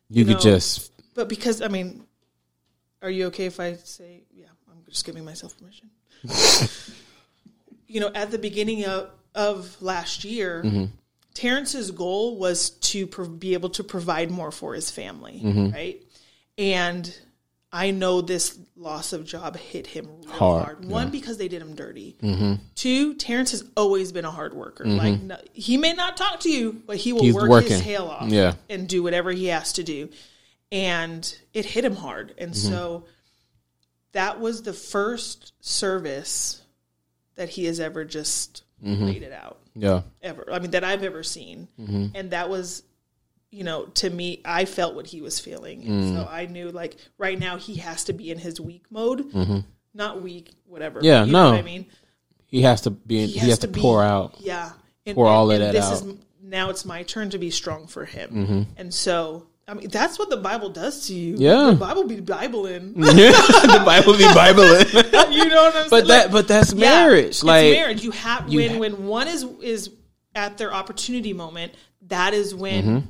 you 0.09 0.23
could 0.23 0.35
know, 0.35 0.39
just 0.39 0.90
but 1.13 1.27
because, 1.29 1.61
I 1.61 1.67
mean, 1.67 2.03
are 3.01 3.09
you 3.09 3.27
okay 3.27 3.45
if 3.45 3.59
I 3.59 3.73
say, 3.75 4.23
yeah, 4.33 4.45
I'm 4.69 4.77
just 4.89 5.05
giving 5.05 5.25
myself 5.25 5.55
permission? 5.57 5.89
you 7.87 7.99
know, 7.99 8.11
at 8.13 8.31
the 8.31 8.37
beginning 8.37 8.85
of, 8.85 9.09
of 9.35 9.81
last 9.81 10.23
year, 10.23 10.61
Mm-hmm. 10.63 10.85
Terrence's 11.33 11.91
goal 11.91 12.37
was 12.37 12.71
to 12.71 13.07
pro- 13.07 13.25
be 13.25 13.53
able 13.53 13.69
to 13.69 13.85
provide 13.85 14.29
more 14.29 14.51
for 14.51 14.73
his 14.73 14.91
family, 14.91 15.39
Mm-hmm. 15.41 15.69
right? 15.71 16.01
And 16.57 17.17
I 17.71 17.91
know 17.91 18.19
this 18.19 18.59
loss 18.75 19.13
of 19.13 19.25
job 19.25 19.55
hit 19.55 19.87
him 19.87 20.07
real 20.25 20.29
Hard, 20.33 20.65
hard. 20.65 20.85
One, 20.85 21.09
because 21.09 21.37
they 21.37 21.47
did 21.47 21.61
him 21.61 21.73
dirty. 21.73 22.17
Two, 22.75 23.13
Terrence 23.13 23.51
has 23.51 23.63
always 23.77 24.11
been 24.11 24.25
a 24.25 24.29
hard 24.31 24.53
worker. 24.53 24.83
Like 24.85 25.21
no, 25.21 25.37
he 25.53 25.77
may 25.77 25.93
not 25.93 26.17
talk 26.17 26.41
to 26.41 26.51
you, 26.51 26.81
but 26.85 26.97
he 26.97 27.13
will 27.13 27.21
He's 27.23 27.33
work 27.33 27.49
working. 27.49 27.71
his 27.71 27.81
tail 27.81 28.07
off 28.07 28.27
Yeah. 28.29 28.55
and 28.69 28.89
do 28.89 29.01
whatever 29.01 29.31
he 29.31 29.45
has 29.45 29.71
to 29.73 29.83
do. 29.83 30.09
And 30.71 31.37
it 31.53 31.65
hit 31.65 31.83
him 31.83 31.95
hard. 31.95 32.33
And 32.37 32.51
mm-hmm. 32.51 32.69
so 32.69 33.05
that 34.13 34.39
was 34.39 34.63
the 34.63 34.73
first 34.73 35.53
service 35.59 36.61
that 37.35 37.49
he 37.49 37.65
has 37.65 37.79
ever 37.79 38.05
just 38.05 38.63
mm-hmm. 38.83 39.05
laid 39.05 39.23
it 39.23 39.33
out 39.33 39.59
yeah, 39.75 40.01
ever. 40.21 40.45
I 40.51 40.59
mean, 40.59 40.71
that 40.71 40.83
I've 40.83 41.03
ever 41.03 41.23
seen. 41.23 41.67
Mm-hmm. 41.79 42.07
And 42.15 42.31
that 42.31 42.49
was, 42.49 42.83
you 43.51 43.63
know, 43.63 43.85
to 43.85 44.09
me, 44.09 44.41
I 44.45 44.65
felt 44.65 44.95
what 44.95 45.07
he 45.07 45.21
was 45.21 45.39
feeling. 45.39 45.83
And 45.83 46.03
mm. 46.03 46.15
so 46.15 46.27
I 46.29 46.45
knew, 46.45 46.71
like, 46.71 46.97
right 47.17 47.37
now 47.37 47.57
he 47.57 47.75
has 47.75 48.05
to 48.05 48.13
be 48.13 48.31
in 48.31 48.37
his 48.37 48.59
weak 48.59 48.85
mode. 48.89 49.33
Not 49.93 50.21
weak, 50.21 50.51
whatever. 50.65 50.99
Yeah, 51.01 51.25
you 51.25 51.31
know 51.31 51.43
no. 51.43 51.49
what 51.51 51.59
I 51.59 51.63
mean? 51.63 51.85
he 52.51 52.61
has 52.63 52.81
to 52.81 52.91
be. 52.91 53.25
He 53.27 53.39
has, 53.39 53.59
to, 53.59 53.67
be- 53.67 53.81
pour 53.81 54.03
out. 54.03 54.35
Yeah. 54.39 54.71
And, 55.05 55.15
pour 55.15 55.25
and- 55.25 55.33
all 55.33 55.51
of 55.51 55.59
that 55.59 55.71
this 55.71 55.85
out. 55.85 55.97
Mm-hmm. 55.99 56.09
Is, 56.11 56.17
now 56.43 56.69
it's 56.69 56.85
my 56.85 57.03
turn 57.03 57.29
to 57.31 57.37
be 57.37 57.49
strong 57.49 57.87
for 57.87 58.05
him. 58.05 58.67
And 58.77 58.93
so, 58.93 59.47
I 59.71 59.73
mean, 59.73 59.87
that's 59.89 60.19
what 60.19 60.29
the 60.29 60.35
Bible 60.37 60.69
does 60.69 61.07
to 61.07 61.13
you. 61.13 61.35
Yeah. 61.37 61.67
The 61.71 61.75
Bible 61.77 62.03
be 62.03 62.19
Bibling. 62.19 62.93
the 62.95 63.81
Bible 63.85 64.17
be 64.17 64.25
Bibling. 64.33 65.31
you 65.33 65.45
know 65.47 65.63
what 65.63 65.75
I'm 65.75 65.87
saying? 65.87 65.89
but 65.89 66.07
that, 66.07 66.31
but 66.31 66.47
that's 66.47 66.73
Yeah, 66.73 66.89
marriage. 67.05 67.25
it's 67.27 67.43
like 67.43 67.71
marriage. 67.71 68.03
You 68.03 68.11
have 68.11 68.49
you 68.51 68.59
when 68.59 68.69
ha- 68.71 68.79
when 68.79 69.07
one 69.07 69.27
is 69.29 69.43
is 69.61 69.89
at 70.35 70.57
their 70.57 70.73
opportunity 70.73 71.31
moment. 71.33 71.73
That 72.07 72.33
is 72.33 72.53
when 72.53 72.83
Mm-hmm. 72.83 73.07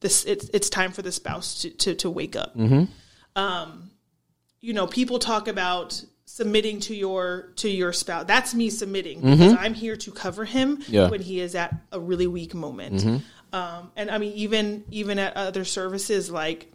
this 0.00 0.24
it's 0.26 0.48
it's 0.54 0.70
time 0.70 0.92
for 0.92 1.02
the 1.02 1.10
spouse 1.10 1.62
to 1.62 1.70
to, 1.70 1.94
to 1.96 2.08
wake 2.10 2.36
up. 2.36 2.56
Mm-hmm. 2.56 2.84
Um, 3.34 3.90
you 4.60 4.72
know, 4.74 4.86
people 4.86 5.18
talk 5.18 5.48
about 5.48 6.00
submitting 6.26 6.80
to 6.80 6.94
your 6.94 7.52
to 7.56 7.68
your 7.68 7.92
spouse. 7.92 8.26
That's 8.26 8.54
me 8.54 8.70
submitting 8.70 9.20
because 9.22 9.54
I'm 9.58 9.74
here 9.74 9.96
to 9.96 10.10
cover 10.12 10.44
him 10.44 10.76
Mm-hmm. 10.78 10.92
Yeah. 10.94 11.00
Mm-hmm. 11.02 11.10
when 11.10 11.20
he 11.22 11.40
is 11.40 11.54
at 11.54 11.74
a 11.92 11.98
really 11.98 12.26
weak 12.26 12.54
moment. 12.54 13.22
Um, 13.56 13.90
and 13.96 14.10
I 14.10 14.18
mean, 14.18 14.32
even 14.34 14.84
even 14.90 15.18
at 15.18 15.36
other 15.36 15.64
services, 15.64 16.30
like 16.30 16.70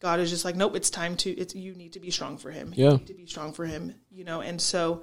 God 0.00 0.20
is 0.20 0.30
just 0.30 0.44
like, 0.44 0.56
nope, 0.56 0.74
it's 0.76 0.90
time 0.90 1.16
to. 1.18 1.30
It's 1.30 1.54
you 1.54 1.74
need 1.74 1.92
to 1.92 2.00
be 2.00 2.10
strong 2.10 2.38
for 2.38 2.50
him. 2.50 2.72
Yeah. 2.76 2.90
You 2.92 2.96
need 2.98 3.06
to 3.06 3.14
be 3.14 3.26
strong 3.26 3.52
for 3.52 3.64
him. 3.64 3.94
You 4.10 4.24
know, 4.24 4.40
and 4.40 4.60
so 4.60 5.02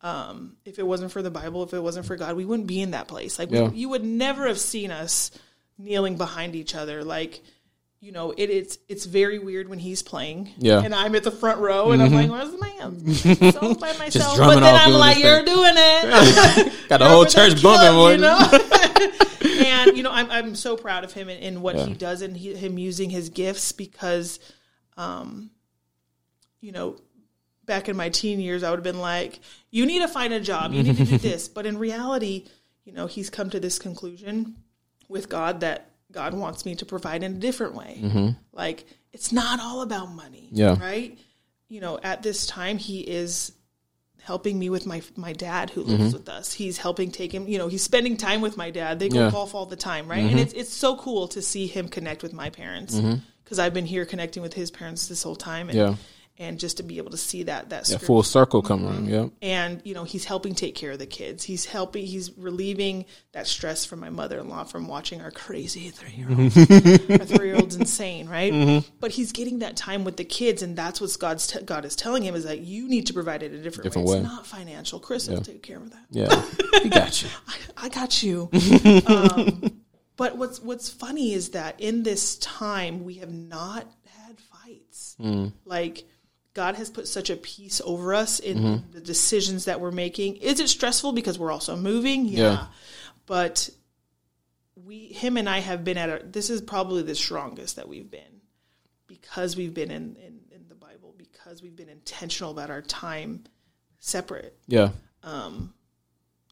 um, 0.00 0.56
if 0.64 0.78
it 0.78 0.86
wasn't 0.86 1.12
for 1.12 1.22
the 1.22 1.30
Bible, 1.30 1.62
if 1.62 1.72
it 1.72 1.80
wasn't 1.80 2.06
for 2.06 2.16
God, 2.16 2.36
we 2.36 2.44
wouldn't 2.44 2.66
be 2.66 2.80
in 2.80 2.90
that 2.92 3.06
place. 3.06 3.38
Like 3.38 3.50
Yeah. 3.50 3.68
we, 3.68 3.78
you 3.78 3.88
would 3.90 4.04
never 4.04 4.48
have 4.48 4.58
seen 4.58 4.90
us 4.90 5.30
kneeling 5.78 6.16
behind 6.16 6.56
each 6.56 6.74
other. 6.74 7.04
Like 7.04 7.42
you 8.02 8.10
know, 8.10 8.34
it 8.36 8.50
is 8.50 8.80
it's 8.88 9.06
very 9.06 9.38
weird 9.38 9.68
when 9.68 9.78
he's 9.78 10.02
playing. 10.02 10.50
Yeah. 10.58 10.74
Mm-hmm. 10.74 10.86
and 10.86 10.94
I'm 10.94 11.14
at 11.14 11.22
the 11.22 11.30
front 11.30 11.60
row, 11.60 11.92
and 11.92 12.02
I'm 12.02 12.12
like, 12.12 12.28
"Where's 12.28 12.50
the 12.50 12.58
man?" 12.58 12.72
So 13.52 13.74
by 13.76 13.96
myself, 13.96 14.36
but 14.36 14.58
then 14.58 14.74
I'm 14.74 14.92
like, 14.92 15.18
"You're 15.18 15.44
thing. 15.44 15.54
doing 15.54 15.74
it." 15.76 16.72
got 16.88 16.98
the 16.98 17.08
whole 17.08 17.24
church 17.24 17.62
bumping. 17.62 18.10
you 18.10 18.22
know? 18.22 19.64
and 19.64 19.96
you 19.96 20.02
know, 20.02 20.10
I'm 20.10 20.28
I'm 20.32 20.54
so 20.56 20.76
proud 20.76 21.04
of 21.04 21.12
him 21.12 21.28
and, 21.28 21.40
and 21.44 21.62
what 21.62 21.76
he 21.76 21.94
does 21.94 22.22
and 22.22 22.36
he, 22.36 22.56
him 22.56 22.76
using 22.76 23.08
his 23.08 23.28
gifts 23.28 23.70
because, 23.70 24.40
um, 24.96 25.52
you 26.60 26.72
know, 26.72 26.96
back 27.66 27.88
in 27.88 27.96
my 27.96 28.08
teen 28.08 28.40
years, 28.40 28.64
I 28.64 28.70
would 28.70 28.80
have 28.80 28.84
been 28.84 28.98
like, 28.98 29.38
"You 29.70 29.86
need 29.86 30.00
to 30.00 30.08
find 30.08 30.32
a 30.32 30.40
job. 30.40 30.72
You 30.72 30.82
need 30.82 30.96
to 30.96 31.04
do 31.04 31.18
this." 31.18 31.46
But 31.46 31.66
in 31.66 31.78
reality, 31.78 32.48
you 32.84 32.92
know, 32.92 33.06
he's 33.06 33.30
come 33.30 33.48
to 33.50 33.60
this 33.60 33.78
conclusion 33.78 34.56
with 35.08 35.28
God 35.28 35.60
that 35.60 35.91
God 36.12 36.34
wants 36.34 36.64
me 36.64 36.74
to 36.76 36.86
provide 36.86 37.22
in 37.22 37.32
a 37.32 37.38
different 37.38 37.74
way. 37.74 37.98
Mm-hmm. 38.00 38.28
Like 38.52 38.84
it's 39.12 39.32
not 39.32 39.60
all 39.60 39.82
about 39.82 40.06
money, 40.12 40.48
Yeah. 40.52 40.78
right? 40.80 41.18
You 41.68 41.80
know, 41.80 41.98
at 42.02 42.22
this 42.22 42.46
time, 42.46 42.78
he 42.78 43.00
is 43.00 43.52
helping 44.22 44.58
me 44.58 44.70
with 44.70 44.86
my 44.86 45.02
my 45.16 45.32
dad 45.32 45.70
who 45.70 45.82
lives 45.82 46.04
mm-hmm. 46.04 46.12
with 46.12 46.28
us. 46.28 46.52
He's 46.52 46.78
helping 46.78 47.10
take 47.10 47.32
him. 47.32 47.48
You 47.48 47.58
know, 47.58 47.68
he's 47.68 47.82
spending 47.82 48.16
time 48.16 48.40
with 48.40 48.56
my 48.56 48.70
dad. 48.70 48.98
They 48.98 49.08
go 49.08 49.24
Yeah. 49.24 49.30
golf 49.30 49.54
all 49.54 49.66
the 49.66 49.76
time, 49.76 50.08
right? 50.08 50.20
And 50.20 50.30
mm-hmm. 50.30 50.38
it's 50.38 50.52
it's 50.52 50.72
so 50.72 50.96
cool 50.96 51.28
to 51.28 51.42
see 51.42 51.66
him 51.66 51.88
connect 51.88 52.22
with 52.22 52.32
my 52.32 52.50
parents 52.50 53.00
because 53.44 53.58
I've 53.58 53.74
been 53.74 53.86
here 53.86 54.04
connecting 54.04 54.42
with 54.42 54.54
his 54.54 54.70
parents 54.70 55.08
this 55.08 55.22
whole 55.22 55.36
time. 55.36 55.68
And, 55.68 55.76
Yeah. 55.78 55.94
And 56.42 56.58
just 56.58 56.76
to 56.78 56.82
be 56.82 56.98
able 56.98 57.10
to 57.12 57.16
see 57.16 57.44
that 57.44 57.70
that 57.70 57.88
Yeah, 57.88 57.98
full 57.98 58.22
circle 58.24 58.62
come 58.62 58.84
around. 58.84 59.08
Yeah. 59.08 59.28
and 59.40 59.80
you 59.84 59.94
know 59.94 60.02
he's 60.04 60.24
helping 60.24 60.54
take 60.54 60.74
care 60.74 60.90
of 60.90 60.98
the 60.98 61.06
kids 61.06 61.44
he's 61.44 61.64
helping 61.66 62.04
he's 62.04 62.36
relieving 62.36 63.04
that 63.32 63.46
stress 63.46 63.84
from 63.84 64.00
my 64.00 64.10
mother-in-law 64.10 64.64
from 64.64 64.88
watching 64.88 65.20
our 65.20 65.30
crazy 65.30 65.90
three-year-old 65.90 66.40
our 67.20 67.26
three-year-old's 67.26 67.76
insane 67.76 68.28
right 68.28 68.84
but 69.00 69.12
he's 69.12 69.30
getting 69.32 69.60
that 69.60 69.76
time 69.76 70.02
with 70.04 70.16
the 70.16 70.24
kids 70.24 70.62
and 70.62 70.76
that's 70.76 71.00
what 71.00 71.16
god's 71.20 71.46
t- 71.46 71.62
god 71.62 71.84
is 71.84 71.94
telling 71.94 72.22
him 72.24 72.34
is 72.34 72.44
that 72.44 72.60
you 72.60 72.88
need 72.88 73.06
to 73.06 73.12
provide 73.14 73.42
it 73.42 73.52
a 73.52 73.58
different, 73.62 73.84
Different 73.84 74.08
way. 74.08 74.14
way. 74.14 74.20
it's 74.20 74.28
not 74.28 74.46
financial 74.46 74.98
chris 74.98 75.28
will 75.28 75.40
take 75.42 75.62
care 75.62 75.76
of 75.78 75.90
that 75.90 76.04
Yeah. 76.10 76.44
he 76.82 76.88
got 76.88 77.22
you. 77.22 77.28
I 77.76 77.88
got 77.88 78.22
you. 78.22 78.48
um, 79.06 79.72
but 80.16 80.36
what's 80.36 80.60
what's 80.60 80.88
funny 80.90 81.32
is 81.34 81.50
that 81.50 81.80
in 81.80 82.02
this 82.02 82.36
time 82.38 83.04
we 83.04 83.14
have 83.14 83.32
not 83.32 83.86
had 84.26 84.38
fights. 84.38 85.16
Mm. 85.20 85.52
Like 85.64 86.04
God 86.54 86.74
has 86.74 86.90
put 86.90 87.08
such 87.08 87.30
a 87.30 87.36
peace 87.36 87.80
over 87.84 88.14
us 88.14 88.38
in 88.38 88.58
Mm-hmm. 88.58 88.92
the 88.92 89.00
decisions 89.00 89.64
that 89.64 89.80
we're 89.80 89.90
making. 89.90 90.36
Is 90.36 90.60
it 90.60 90.68
stressful 90.68 91.12
because 91.12 91.38
we're 91.38 91.50
also 91.52 91.76
moving? 91.76 92.26
Yeah. 92.26 92.38
Yeah. 92.42 92.66
But 93.26 93.70
we 94.76 95.06
him 95.06 95.36
and 95.36 95.48
I 95.48 95.58
have 95.60 95.84
been 95.84 95.98
at 95.98 96.10
our 96.10 96.18
this 96.20 96.50
is 96.50 96.60
probably 96.60 97.02
the 97.02 97.14
strongest 97.14 97.76
that 97.76 97.88
we've 97.88 98.10
been 98.10 98.40
because 99.06 99.56
we've 99.56 99.74
been 99.74 99.90
in, 99.90 100.16
in, 100.16 100.40
in 100.50 100.68
the 100.68 100.74
Bible, 100.74 101.14
because 101.18 101.62
we've 101.62 101.76
been 101.76 101.88
intentional 101.90 102.50
about 102.50 102.70
our 102.70 102.82
time 102.82 103.44
separate. 103.98 104.56
Yeah. 104.66 104.90
Um 105.22 105.74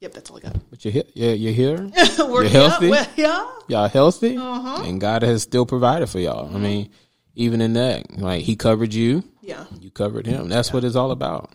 Yep, 0.00 0.12
that's 0.14 0.30
all 0.30 0.38
I 0.38 0.40
got. 0.40 0.70
But 0.70 0.82
you're 0.84 0.92
here. 0.92 1.02
Yeah, 1.14 1.32
you're 1.32 1.52
here. 1.52 1.90
We're 2.18 2.44
You're 2.44 2.50
healthy? 2.50 2.86
Yeah, 2.88 3.06
yeah. 3.16 3.50
y'all 3.68 3.88
healthy, 3.88 4.34
Uh-huh. 4.36 4.82
and 4.84 4.98
God 4.98 5.22
has 5.22 5.42
still 5.42 5.66
provided 5.66 6.08
for 6.08 6.18
y'all. 6.20 6.54
I 6.54 6.58
mean, 6.58 6.90
even 7.40 7.60
in 7.60 7.72
that, 7.72 8.18
like 8.18 8.42
He 8.42 8.54
covered 8.54 8.92
you, 8.94 9.24
Yeah. 9.42 9.64
you 9.80 9.90
covered 9.90 10.26
Him. 10.26 10.48
That's 10.48 10.72
what 10.72 10.84
it's 10.84 10.96
all 10.96 11.10
about. 11.10 11.50